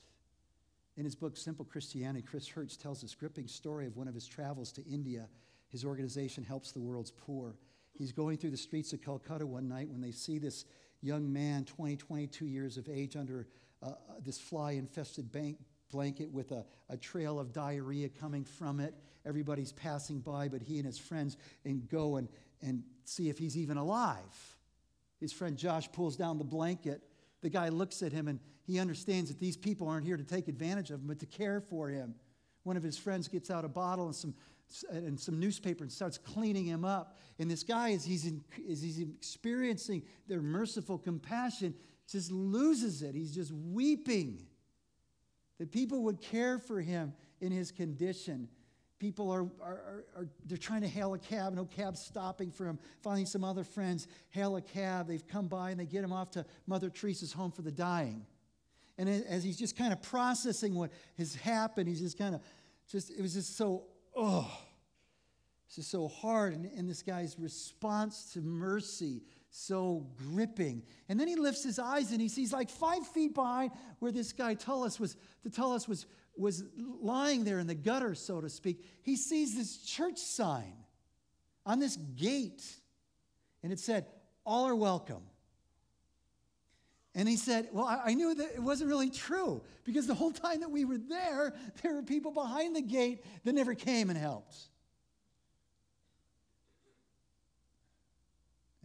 In 0.96 1.04
his 1.04 1.14
book, 1.14 1.36
Simple 1.36 1.64
Christianity, 1.64 2.24
Chris 2.28 2.48
Heuertz 2.48 2.76
tells 2.76 3.00
this 3.00 3.14
gripping 3.14 3.46
story 3.46 3.86
of 3.86 3.96
one 3.96 4.08
of 4.08 4.14
his 4.14 4.26
travels 4.26 4.72
to 4.72 4.84
India 4.86 5.28
his 5.68 5.84
organization 5.84 6.44
helps 6.44 6.72
the 6.72 6.80
world's 6.80 7.10
poor. 7.10 7.56
he's 7.92 8.12
going 8.12 8.38
through 8.38 8.50
the 8.50 8.56
streets 8.56 8.92
of 8.92 9.02
Calcutta 9.02 9.46
one 9.46 9.68
night 9.68 9.88
when 9.88 10.00
they 10.00 10.12
see 10.12 10.38
this 10.38 10.64
young 11.02 11.32
man, 11.32 11.64
20, 11.64 11.96
22 11.96 12.46
years 12.46 12.76
of 12.76 12.88
age, 12.88 13.16
under 13.16 13.48
uh, 13.82 13.92
this 14.24 14.40
fly 14.40 14.72
infested 14.72 15.30
blanket 15.90 16.30
with 16.30 16.52
a, 16.52 16.64
a 16.88 16.96
trail 16.96 17.38
of 17.38 17.52
diarrhea 17.52 18.08
coming 18.08 18.44
from 18.44 18.80
it. 18.80 18.94
Everybody's 19.26 19.72
passing 19.72 20.20
by, 20.20 20.48
but 20.48 20.62
he 20.62 20.78
and 20.78 20.86
his 20.86 20.98
friends 20.98 21.36
and 21.64 21.88
go 21.88 22.16
and, 22.16 22.28
and 22.62 22.82
see 23.04 23.28
if 23.28 23.38
he's 23.38 23.56
even 23.56 23.76
alive. 23.76 24.56
His 25.20 25.32
friend 25.32 25.56
Josh 25.56 25.90
pulls 25.92 26.16
down 26.16 26.38
the 26.38 26.44
blanket. 26.44 27.02
The 27.40 27.50
guy 27.50 27.68
looks 27.68 28.02
at 28.02 28.12
him 28.12 28.28
and 28.28 28.40
he 28.64 28.78
understands 28.78 29.30
that 29.30 29.38
these 29.38 29.56
people 29.56 29.88
aren't 29.88 30.04
here 30.04 30.16
to 30.16 30.24
take 30.24 30.48
advantage 30.48 30.90
of 30.90 31.00
him, 31.00 31.06
but 31.06 31.18
to 31.20 31.26
care 31.26 31.60
for 31.60 31.88
him. 31.88 32.14
One 32.62 32.76
of 32.76 32.82
his 32.82 32.98
friends 32.98 33.28
gets 33.28 33.50
out 33.50 33.64
a 33.64 33.68
bottle 33.68 34.06
and 34.06 34.14
some, 34.14 34.34
and 34.90 35.18
some 35.18 35.40
newspaper 35.40 35.82
and 35.82 35.90
starts 35.90 36.18
cleaning 36.18 36.66
him 36.66 36.84
up. 36.84 37.16
And 37.38 37.50
this 37.50 37.62
guy, 37.62 37.92
as 37.92 38.04
he's, 38.04 38.26
in, 38.26 38.44
as 38.70 38.82
he's 38.82 39.00
experiencing 39.00 40.02
their 40.26 40.42
merciful 40.42 40.98
compassion, 40.98 41.74
just 42.10 42.30
loses 42.30 43.02
it. 43.02 43.14
He's 43.14 43.34
just 43.34 43.52
weeping 43.52 44.46
that 45.58 45.70
people 45.72 46.02
would 46.04 46.20
care 46.20 46.58
for 46.58 46.80
him 46.80 47.12
in 47.40 47.52
his 47.52 47.70
condition. 47.70 48.48
People 48.98 49.30
are, 49.30 49.46
are, 49.62 50.04
are, 50.16 50.28
they're 50.46 50.58
trying 50.58 50.80
to 50.80 50.88
hail 50.88 51.14
a 51.14 51.18
cab, 51.18 51.54
no 51.54 51.64
cab's 51.64 52.00
stopping 52.00 52.50
for 52.50 52.66
him. 52.66 52.78
Finding 53.02 53.26
some 53.26 53.44
other 53.44 53.62
friends, 53.62 54.08
hail 54.30 54.56
a 54.56 54.62
cab. 54.62 55.06
They've 55.06 55.26
come 55.26 55.46
by 55.46 55.70
and 55.70 55.78
they 55.78 55.86
get 55.86 56.02
him 56.02 56.12
off 56.12 56.32
to 56.32 56.44
Mother 56.66 56.90
Teresa's 56.90 57.32
home 57.32 57.52
for 57.52 57.62
the 57.62 57.70
dying. 57.70 58.26
And 58.96 59.08
as 59.08 59.44
he's 59.44 59.56
just 59.56 59.76
kind 59.76 59.92
of 59.92 60.02
processing 60.02 60.74
what 60.74 60.90
has 61.16 61.36
happened, 61.36 61.88
he's 61.88 62.00
just 62.00 62.18
kind 62.18 62.34
of, 62.34 62.40
just, 62.90 63.10
it 63.10 63.22
was 63.22 63.34
just 63.34 63.56
so, 63.56 63.84
oh, 64.16 64.50
it's 65.66 65.76
just 65.76 65.90
so 65.90 66.08
hard. 66.08 66.54
And, 66.54 66.64
and 66.76 66.88
this 66.88 67.02
guy's 67.02 67.38
response 67.38 68.32
to 68.32 68.40
mercy, 68.40 69.22
so 69.50 70.06
gripping. 70.16 70.82
And 71.08 71.18
then 71.18 71.28
he 71.28 71.36
lifts 71.36 71.64
his 71.64 71.78
eyes 71.78 72.12
and 72.12 72.20
he 72.20 72.28
sees 72.28 72.52
like 72.52 72.70
five 72.70 73.06
feet 73.06 73.34
behind 73.34 73.72
where 73.98 74.12
this 74.12 74.32
guy 74.32 74.54
Tullus 74.54 75.00
was, 75.00 75.16
the 75.42 75.50
Tullus 75.50 75.88
was, 75.88 76.06
was 76.36 76.64
lying 76.76 77.44
there 77.44 77.58
in 77.58 77.66
the 77.66 77.74
gutter, 77.74 78.14
so 78.14 78.40
to 78.40 78.48
speak. 78.48 78.84
He 79.02 79.16
sees 79.16 79.56
this 79.56 79.78
church 79.78 80.18
sign 80.18 80.74
on 81.64 81.78
this 81.78 81.96
gate. 82.16 82.64
And 83.62 83.72
it 83.72 83.80
said, 83.80 84.06
All 84.44 84.66
are 84.66 84.76
welcome. 84.76 85.22
And 87.14 87.28
he 87.28 87.36
said, 87.36 87.68
Well, 87.72 87.86
I, 87.86 88.14
knew 88.14 88.34
that 88.34 88.54
it 88.54 88.62
wasn't 88.62 88.90
really 88.90 89.10
true 89.10 89.62
because 89.84 90.06
the 90.06 90.14
whole 90.14 90.30
time 90.30 90.60
that 90.60 90.70
we 90.70 90.84
were 90.84 90.98
there, 90.98 91.54
there 91.82 91.94
were 91.94 92.02
people 92.02 92.32
behind 92.32 92.76
the 92.76 92.82
gate 92.82 93.24
that 93.44 93.54
never 93.54 93.74
came 93.74 94.10
and 94.10 94.18
helped. 94.18 94.56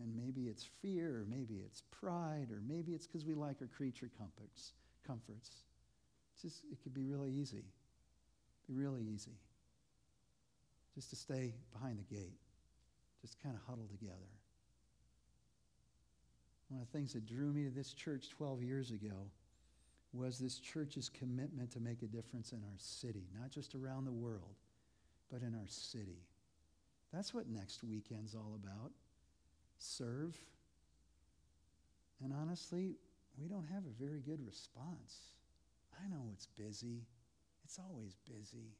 And 0.04 0.14
maybe 0.18 0.50
it's 0.50 0.66
fear, 0.82 1.22
or 1.22 1.26
maybe 1.30 1.62
it's 1.66 1.82
pride, 1.90 2.48
or 2.52 2.62
maybe 2.68 2.92
it's 2.92 3.08
because 3.08 3.26
we 3.26 3.34
like 3.34 3.62
our 3.62 3.68
creature 3.68 4.10
comforts. 4.18 4.74
comforts. 5.08 5.64
It's 6.34 6.42
just, 6.42 6.64
it 6.72 6.84
could 6.84 6.94
be 6.94 7.06
really 7.06 7.32
easy. 7.32 7.64
Be 8.68 8.74
really 8.74 9.02
easy. 9.02 9.38
Just 10.94 11.10
to 11.12 11.16
stay 11.16 11.54
behind 11.72 12.00
the 12.00 12.16
gate, 12.16 12.38
just 13.22 13.42
kind 13.42 13.56
of 13.56 13.62
huddle 13.66 13.88
together. 13.88 14.30
One 16.68 16.82
of 16.82 16.92
the 16.92 16.98
things 16.98 17.14
that 17.14 17.26
drew 17.26 17.54
me 17.54 17.64
to 17.64 17.70
this 17.70 17.94
church 17.94 18.30
12 18.30 18.62
years 18.62 18.92
ago 18.92 19.30
was 20.12 20.38
this 20.38 20.60
church's 20.60 21.10
commitment 21.10 21.72
to 21.72 21.80
make 21.80 22.02
a 22.04 22.08
difference 22.08 22.52
in 22.52 22.60
our 22.60 22.78
city, 22.78 23.24
not 23.40 23.52
just 23.52 23.74
around 23.74 24.06
the 24.06 24.12
world, 24.12 24.56
but 25.32 25.42
in 25.42 25.56
our 25.56 25.68
city. 25.68 26.28
That's 27.14 27.34
what 27.34 27.48
next 27.48 27.84
weekend's 27.84 28.36
all 28.36 28.60
about. 28.62 28.92
Serve. 29.84 30.38
And 32.24 32.32
honestly, 32.34 32.96
we 33.38 33.50
don't 33.50 33.68
have 33.68 33.84
a 33.84 34.04
very 34.04 34.22
good 34.22 34.40
response. 34.46 35.36
I 36.02 36.08
know 36.08 36.30
it's 36.32 36.48
busy, 36.48 37.02
it's 37.66 37.80
always 37.80 38.16
busy. 38.26 38.78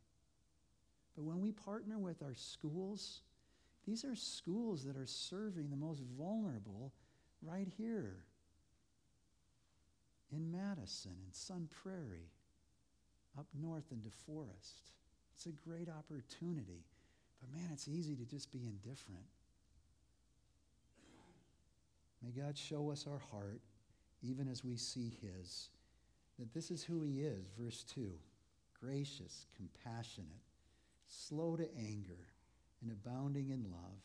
But 1.16 1.26
when 1.26 1.42
we 1.42 1.52
partner 1.52 2.00
with 2.00 2.24
our 2.24 2.34
schools, 2.34 3.22
these 3.86 4.06
are 4.06 4.16
schools 4.16 4.86
that 4.86 4.96
are 4.96 5.06
serving 5.06 5.70
the 5.70 5.76
most 5.76 6.02
vulnerable 6.18 6.94
right 7.42 7.68
here 7.78 8.24
in 10.32 10.52
Madison 10.52 11.16
and 11.24 11.36
Sun 11.36 11.68
Prairie, 11.84 12.32
up 13.38 13.48
north 13.62 13.92
in 13.92 13.98
DeForest. 13.98 14.94
It's 15.36 15.48
a 15.48 15.70
great 15.70 15.90
opportunity. 15.90 16.86
But 17.42 17.52
man, 17.52 17.70
it's 17.74 17.88
easy 17.90 18.16
to 18.16 18.26
just 18.26 18.52
be 18.52 18.66
indifferent. 18.66 19.26
May 22.24 22.32
God 22.32 22.58
show 22.58 22.90
us 22.90 23.06
our 23.06 23.20
heart, 23.32 23.62
even 24.22 24.48
as 24.48 24.64
we 24.64 24.78
see 24.78 25.18
His, 25.22 25.70
that 26.40 26.54
this 26.54 26.72
is 26.72 26.84
who 26.84 27.02
He 27.04 27.22
is. 27.22 27.52
Verse 27.60 27.84
2 27.84 28.12
gracious, 28.80 29.48
compassionate, 29.56 30.28
slow 31.08 31.56
to 31.56 31.68
anger, 31.78 32.28
and 32.82 32.92
abounding 32.92 33.50
in 33.50 33.64
love 33.72 34.02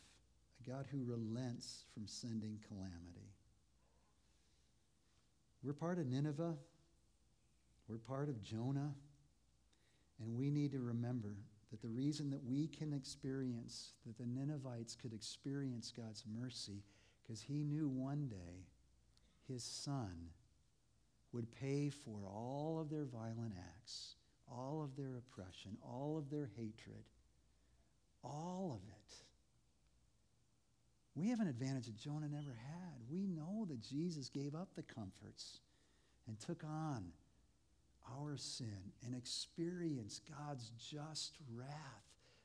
a 0.60 0.70
God 0.70 0.86
who 0.90 1.02
relents 1.04 1.84
from 1.92 2.06
sending 2.06 2.60
calamity. 2.68 3.32
We're 5.62 5.72
part 5.72 5.98
of 5.98 6.06
Nineveh. 6.06 6.54
We're 7.88 7.98
part 7.98 8.28
of 8.28 8.42
Jonah. 8.42 8.94
And 10.20 10.36
we 10.36 10.50
need 10.50 10.72
to 10.72 10.80
remember 10.80 11.34
that 11.70 11.82
the 11.82 11.88
reason 11.88 12.30
that 12.30 12.44
we 12.44 12.68
can 12.68 12.92
experience, 12.92 13.92
that 14.06 14.16
the 14.16 14.26
Ninevites 14.26 14.94
could 14.94 15.12
experience 15.12 15.92
God's 15.94 16.24
mercy, 16.40 16.82
because 17.28 17.42
he 17.42 17.62
knew 17.62 17.88
one 17.88 18.26
day 18.28 18.64
his 19.46 19.62
son 19.62 20.30
would 21.32 21.52
pay 21.60 21.90
for 21.90 22.26
all 22.26 22.78
of 22.80 22.88
their 22.88 23.04
violent 23.04 23.52
acts, 23.76 24.14
all 24.50 24.82
of 24.82 24.96
their 24.96 25.18
oppression, 25.18 25.76
all 25.82 26.16
of 26.16 26.30
their 26.30 26.48
hatred, 26.56 27.04
all 28.24 28.80
of 28.82 28.88
it. 28.88 29.14
We 31.14 31.28
have 31.28 31.40
an 31.40 31.48
advantage 31.48 31.86
that 31.86 31.98
Jonah 31.98 32.28
never 32.28 32.56
had. 32.56 33.02
We 33.10 33.26
know 33.26 33.66
that 33.68 33.82
Jesus 33.82 34.30
gave 34.30 34.54
up 34.54 34.68
the 34.74 34.82
comforts 34.82 35.60
and 36.26 36.38
took 36.40 36.64
on 36.64 37.12
our 38.16 38.36
sin 38.36 38.92
and 39.04 39.14
experienced 39.14 40.22
God's 40.30 40.70
just 40.78 41.36
wrath 41.52 41.68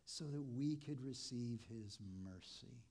so 0.05 0.25
that 0.25 0.41
we 0.41 0.75
could 0.75 1.01
receive 1.05 1.61
his 1.69 1.99
mercy. 2.25 2.83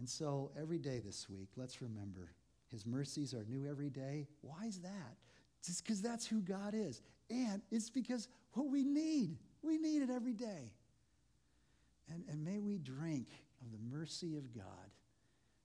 And 0.00 0.08
so 0.08 0.50
every 0.58 0.78
day 0.78 0.98
this 1.04 1.28
week, 1.28 1.50
let's 1.56 1.82
remember 1.82 2.32
his 2.70 2.86
mercies 2.86 3.34
are 3.34 3.44
new 3.44 3.68
every 3.68 3.90
day. 3.90 4.28
Why 4.40 4.64
is 4.64 4.78
that? 4.78 5.16
Just 5.62 5.84
because 5.84 6.00
that's 6.00 6.26
who 6.26 6.40
God 6.40 6.72
is. 6.74 7.02
And 7.28 7.60
it's 7.70 7.90
because 7.90 8.26
what 8.54 8.70
we 8.70 8.82
need. 8.82 9.36
We 9.62 9.76
need 9.76 10.00
it 10.00 10.08
every 10.08 10.32
day. 10.32 10.72
And, 12.08 12.24
and 12.30 12.42
may 12.42 12.60
we 12.60 12.78
drink 12.78 13.28
of 13.60 13.72
the 13.72 13.94
mercy 13.94 14.36
of 14.36 14.54
God, 14.54 14.64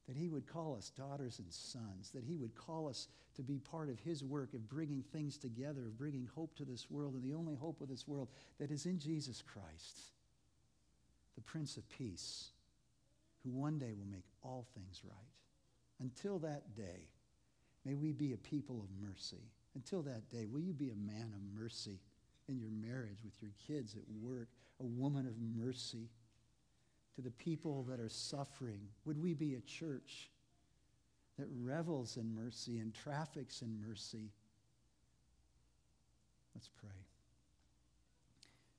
that 0.06 0.18
He 0.18 0.28
would 0.28 0.48
call 0.48 0.76
us 0.76 0.90
daughters 0.90 1.40
and 1.40 1.48
sons, 1.50 2.12
that 2.14 2.26
He 2.26 2.36
would 2.36 2.56
call 2.56 2.90
us 2.90 3.08
to 3.36 3.42
be 3.42 3.60
part 3.60 3.88
of 3.88 4.02
His 4.02 4.22
work 4.22 4.54
of 4.54 4.68
bringing 4.68 5.02
things 5.02 5.38
together, 5.38 5.86
of 5.88 5.98
bringing 5.98 6.28
hope 6.36 6.56
to 6.56 6.66
this 6.66 6.92
world, 6.92 7.14
and 7.14 7.24
the 7.24 7.38
only 7.38 7.56
hope 7.56 7.80
of 7.80 7.88
this 7.88 8.06
world 8.06 8.28
that 8.60 8.70
is 8.70 8.86
in 8.86 9.00
Jesus 9.00 9.42
Christ, 9.42 10.02
the 11.36 11.42
Prince 11.42 11.78
of 11.78 11.90
Peace, 11.90 12.50
who 13.46 13.52
one 13.52 13.78
day 13.78 13.94
will 13.94 14.12
make 14.12 14.26
all 14.44 14.66
things 14.74 15.02
right. 15.06 15.16
Until 16.02 16.40
that 16.40 16.76
day, 16.76 17.08
may 17.86 17.94
we 17.94 18.12
be 18.12 18.34
a 18.34 18.38
people 18.38 18.82
of 18.82 19.08
mercy. 19.08 19.52
Until 19.76 20.02
that 20.02 20.30
day, 20.30 20.48
will 20.52 20.60
you 20.60 20.74
be 20.74 20.90
a 20.90 20.96
man 20.96 21.32
of 21.34 21.62
mercy 21.62 22.02
in 22.50 22.60
your 22.60 22.72
marriage, 22.72 23.20
with 23.24 23.42
your 23.42 23.52
kids 23.66 23.96
at 23.96 24.04
work, 24.22 24.50
a 24.82 24.86
woman 24.86 25.26
of 25.26 25.36
mercy? 25.40 26.10
to 27.16 27.22
the 27.22 27.32
people 27.32 27.84
that 27.84 28.00
are 28.00 28.10
suffering? 28.10 28.82
Would 29.06 29.22
we 29.22 29.34
be 29.34 29.56
a 29.56 29.62
church 29.62 30.30
that 31.40 31.48
revels 31.62 32.18
in 32.18 32.36
mercy 32.36 32.80
and 32.80 32.94
traffics 32.94 33.62
in 33.62 33.80
mercy? 33.88 34.32
Let's 36.54 36.70
pray. 36.70 36.90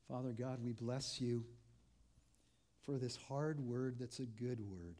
Father 0.08 0.32
God, 0.32 0.62
we 0.62 0.72
bless 0.72 1.20
you 1.20 1.44
for 2.86 2.98
this 2.98 3.18
hard 3.28 3.60
word 3.60 3.96
that's 3.98 4.20
a 4.20 4.24
good 4.24 4.60
word. 4.60 4.94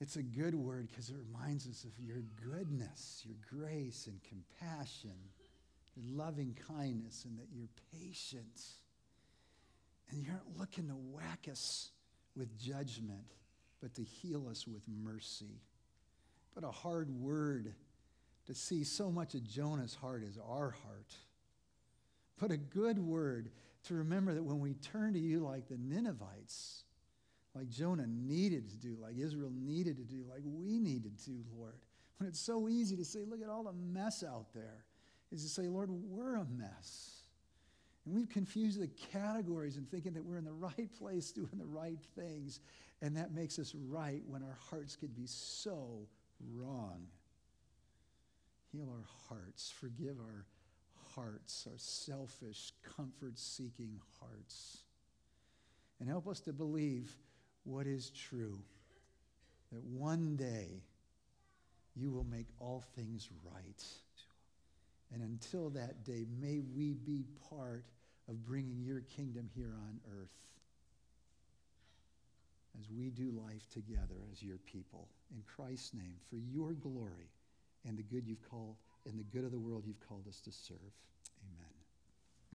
It's 0.00 0.16
a 0.16 0.22
good 0.22 0.54
word 0.54 0.88
because 0.88 1.10
it 1.10 1.16
reminds 1.32 1.68
us 1.68 1.84
of 1.84 1.92
your 1.98 2.22
goodness, 2.42 3.22
your 3.24 3.36
grace 3.48 4.08
and 4.08 4.18
compassion, 4.24 5.14
your 5.94 6.16
loving 6.16 6.56
kindness, 6.66 7.24
and 7.24 7.38
that 7.38 7.48
your 7.54 7.68
patience 7.92 8.78
and 10.10 10.22
you 10.22 10.30
aren't 10.30 10.58
looking 10.58 10.88
to 10.88 10.94
whack 10.94 11.46
us 11.50 11.90
with 12.34 12.58
judgment, 12.58 13.34
but 13.80 13.94
to 13.94 14.02
heal 14.02 14.48
us 14.48 14.66
with 14.66 14.82
mercy. 14.88 15.60
But 16.54 16.64
a 16.64 16.70
hard 16.70 17.10
word 17.10 17.74
to 18.46 18.54
see 18.54 18.84
so 18.84 19.10
much 19.10 19.34
of 19.34 19.44
Jonah's 19.44 19.94
heart 19.94 20.24
is 20.24 20.38
our 20.48 20.70
heart. 20.70 21.14
But 22.40 22.50
a 22.50 22.56
good 22.56 22.98
word 22.98 23.50
to 23.84 23.94
remember 23.94 24.34
that 24.34 24.42
when 24.42 24.60
we 24.60 24.74
turn 24.74 25.14
to 25.14 25.18
you 25.18 25.40
like 25.40 25.68
the 25.68 25.78
Ninevites, 25.78 26.84
like 27.54 27.68
Jonah 27.68 28.06
needed 28.06 28.68
to 28.70 28.76
do, 28.76 28.96
like 29.00 29.16
Israel 29.18 29.50
needed 29.52 29.96
to 29.96 30.04
do, 30.04 30.24
like 30.28 30.42
we 30.44 30.78
needed 30.78 31.18
to, 31.24 31.44
Lord. 31.56 31.74
When 32.18 32.28
it's 32.28 32.40
so 32.40 32.68
easy 32.68 32.96
to 32.96 33.04
say, 33.04 33.20
look 33.24 33.42
at 33.42 33.48
all 33.48 33.64
the 33.64 33.72
mess 33.72 34.22
out 34.22 34.52
there, 34.54 34.84
is 35.32 35.42
to 35.42 35.48
say, 35.48 35.68
Lord, 35.68 35.90
we're 35.90 36.36
a 36.36 36.44
mess. 36.44 37.22
And 38.04 38.14
we've 38.14 38.28
confused 38.28 38.80
the 38.80 38.88
categories 39.12 39.76
and 39.76 39.90
thinking 39.90 40.12
that 40.14 40.24
we're 40.24 40.36
in 40.36 40.44
the 40.44 40.52
right 40.52 40.92
place 40.98 41.32
doing 41.32 41.56
the 41.56 41.66
right 41.66 41.98
things. 42.16 42.60
And 43.02 43.16
that 43.16 43.32
makes 43.32 43.58
us 43.58 43.74
right 43.74 44.22
when 44.26 44.42
our 44.42 44.58
hearts 44.68 44.96
could 44.96 45.14
be 45.14 45.26
so 45.26 46.06
wrong. 46.54 47.06
Heal 48.72 48.88
our 48.90 49.06
hearts. 49.28 49.72
Forgive 49.80 50.18
our 50.20 50.44
hearts, 51.14 51.66
our 51.70 51.78
selfish, 51.78 52.72
comfort 52.96 53.38
seeking 53.38 54.00
hearts. 54.20 54.78
And 55.98 56.08
help 56.08 56.28
us 56.28 56.40
to 56.40 56.52
believe 56.52 57.10
what 57.64 57.86
is 57.86 58.10
true 58.10 58.58
that 59.72 59.84
one 59.84 60.36
day 60.36 60.82
you 61.94 62.10
will 62.10 62.24
make 62.24 62.46
all 62.58 62.82
things 62.96 63.28
right. 63.44 63.84
And 65.12 65.22
until 65.22 65.70
that 65.70 66.04
day, 66.04 66.24
may 66.40 66.60
we 66.74 66.94
be 66.94 67.24
part 67.50 67.84
of 68.28 68.44
bringing 68.44 68.82
your 68.82 69.00
kingdom 69.00 69.48
here 69.54 69.74
on 69.74 70.00
earth 70.08 70.28
as 72.78 72.90
we 72.90 73.10
do 73.10 73.32
life 73.46 73.68
together 73.72 74.22
as 74.32 74.42
your 74.42 74.58
people. 74.58 75.08
In 75.34 75.42
Christ's 75.42 75.94
name, 75.94 76.16
for 76.28 76.36
your 76.36 76.72
glory 76.72 77.30
and 77.86 77.98
the 77.98 78.02
good 78.02 78.26
you've 78.26 78.48
called 78.48 78.76
and 79.06 79.18
the 79.18 79.24
good 79.24 79.44
of 79.44 79.52
the 79.52 79.58
world 79.58 79.84
you've 79.86 80.00
called 80.08 80.26
us 80.28 80.40
to 80.40 80.52
serve. 80.52 80.92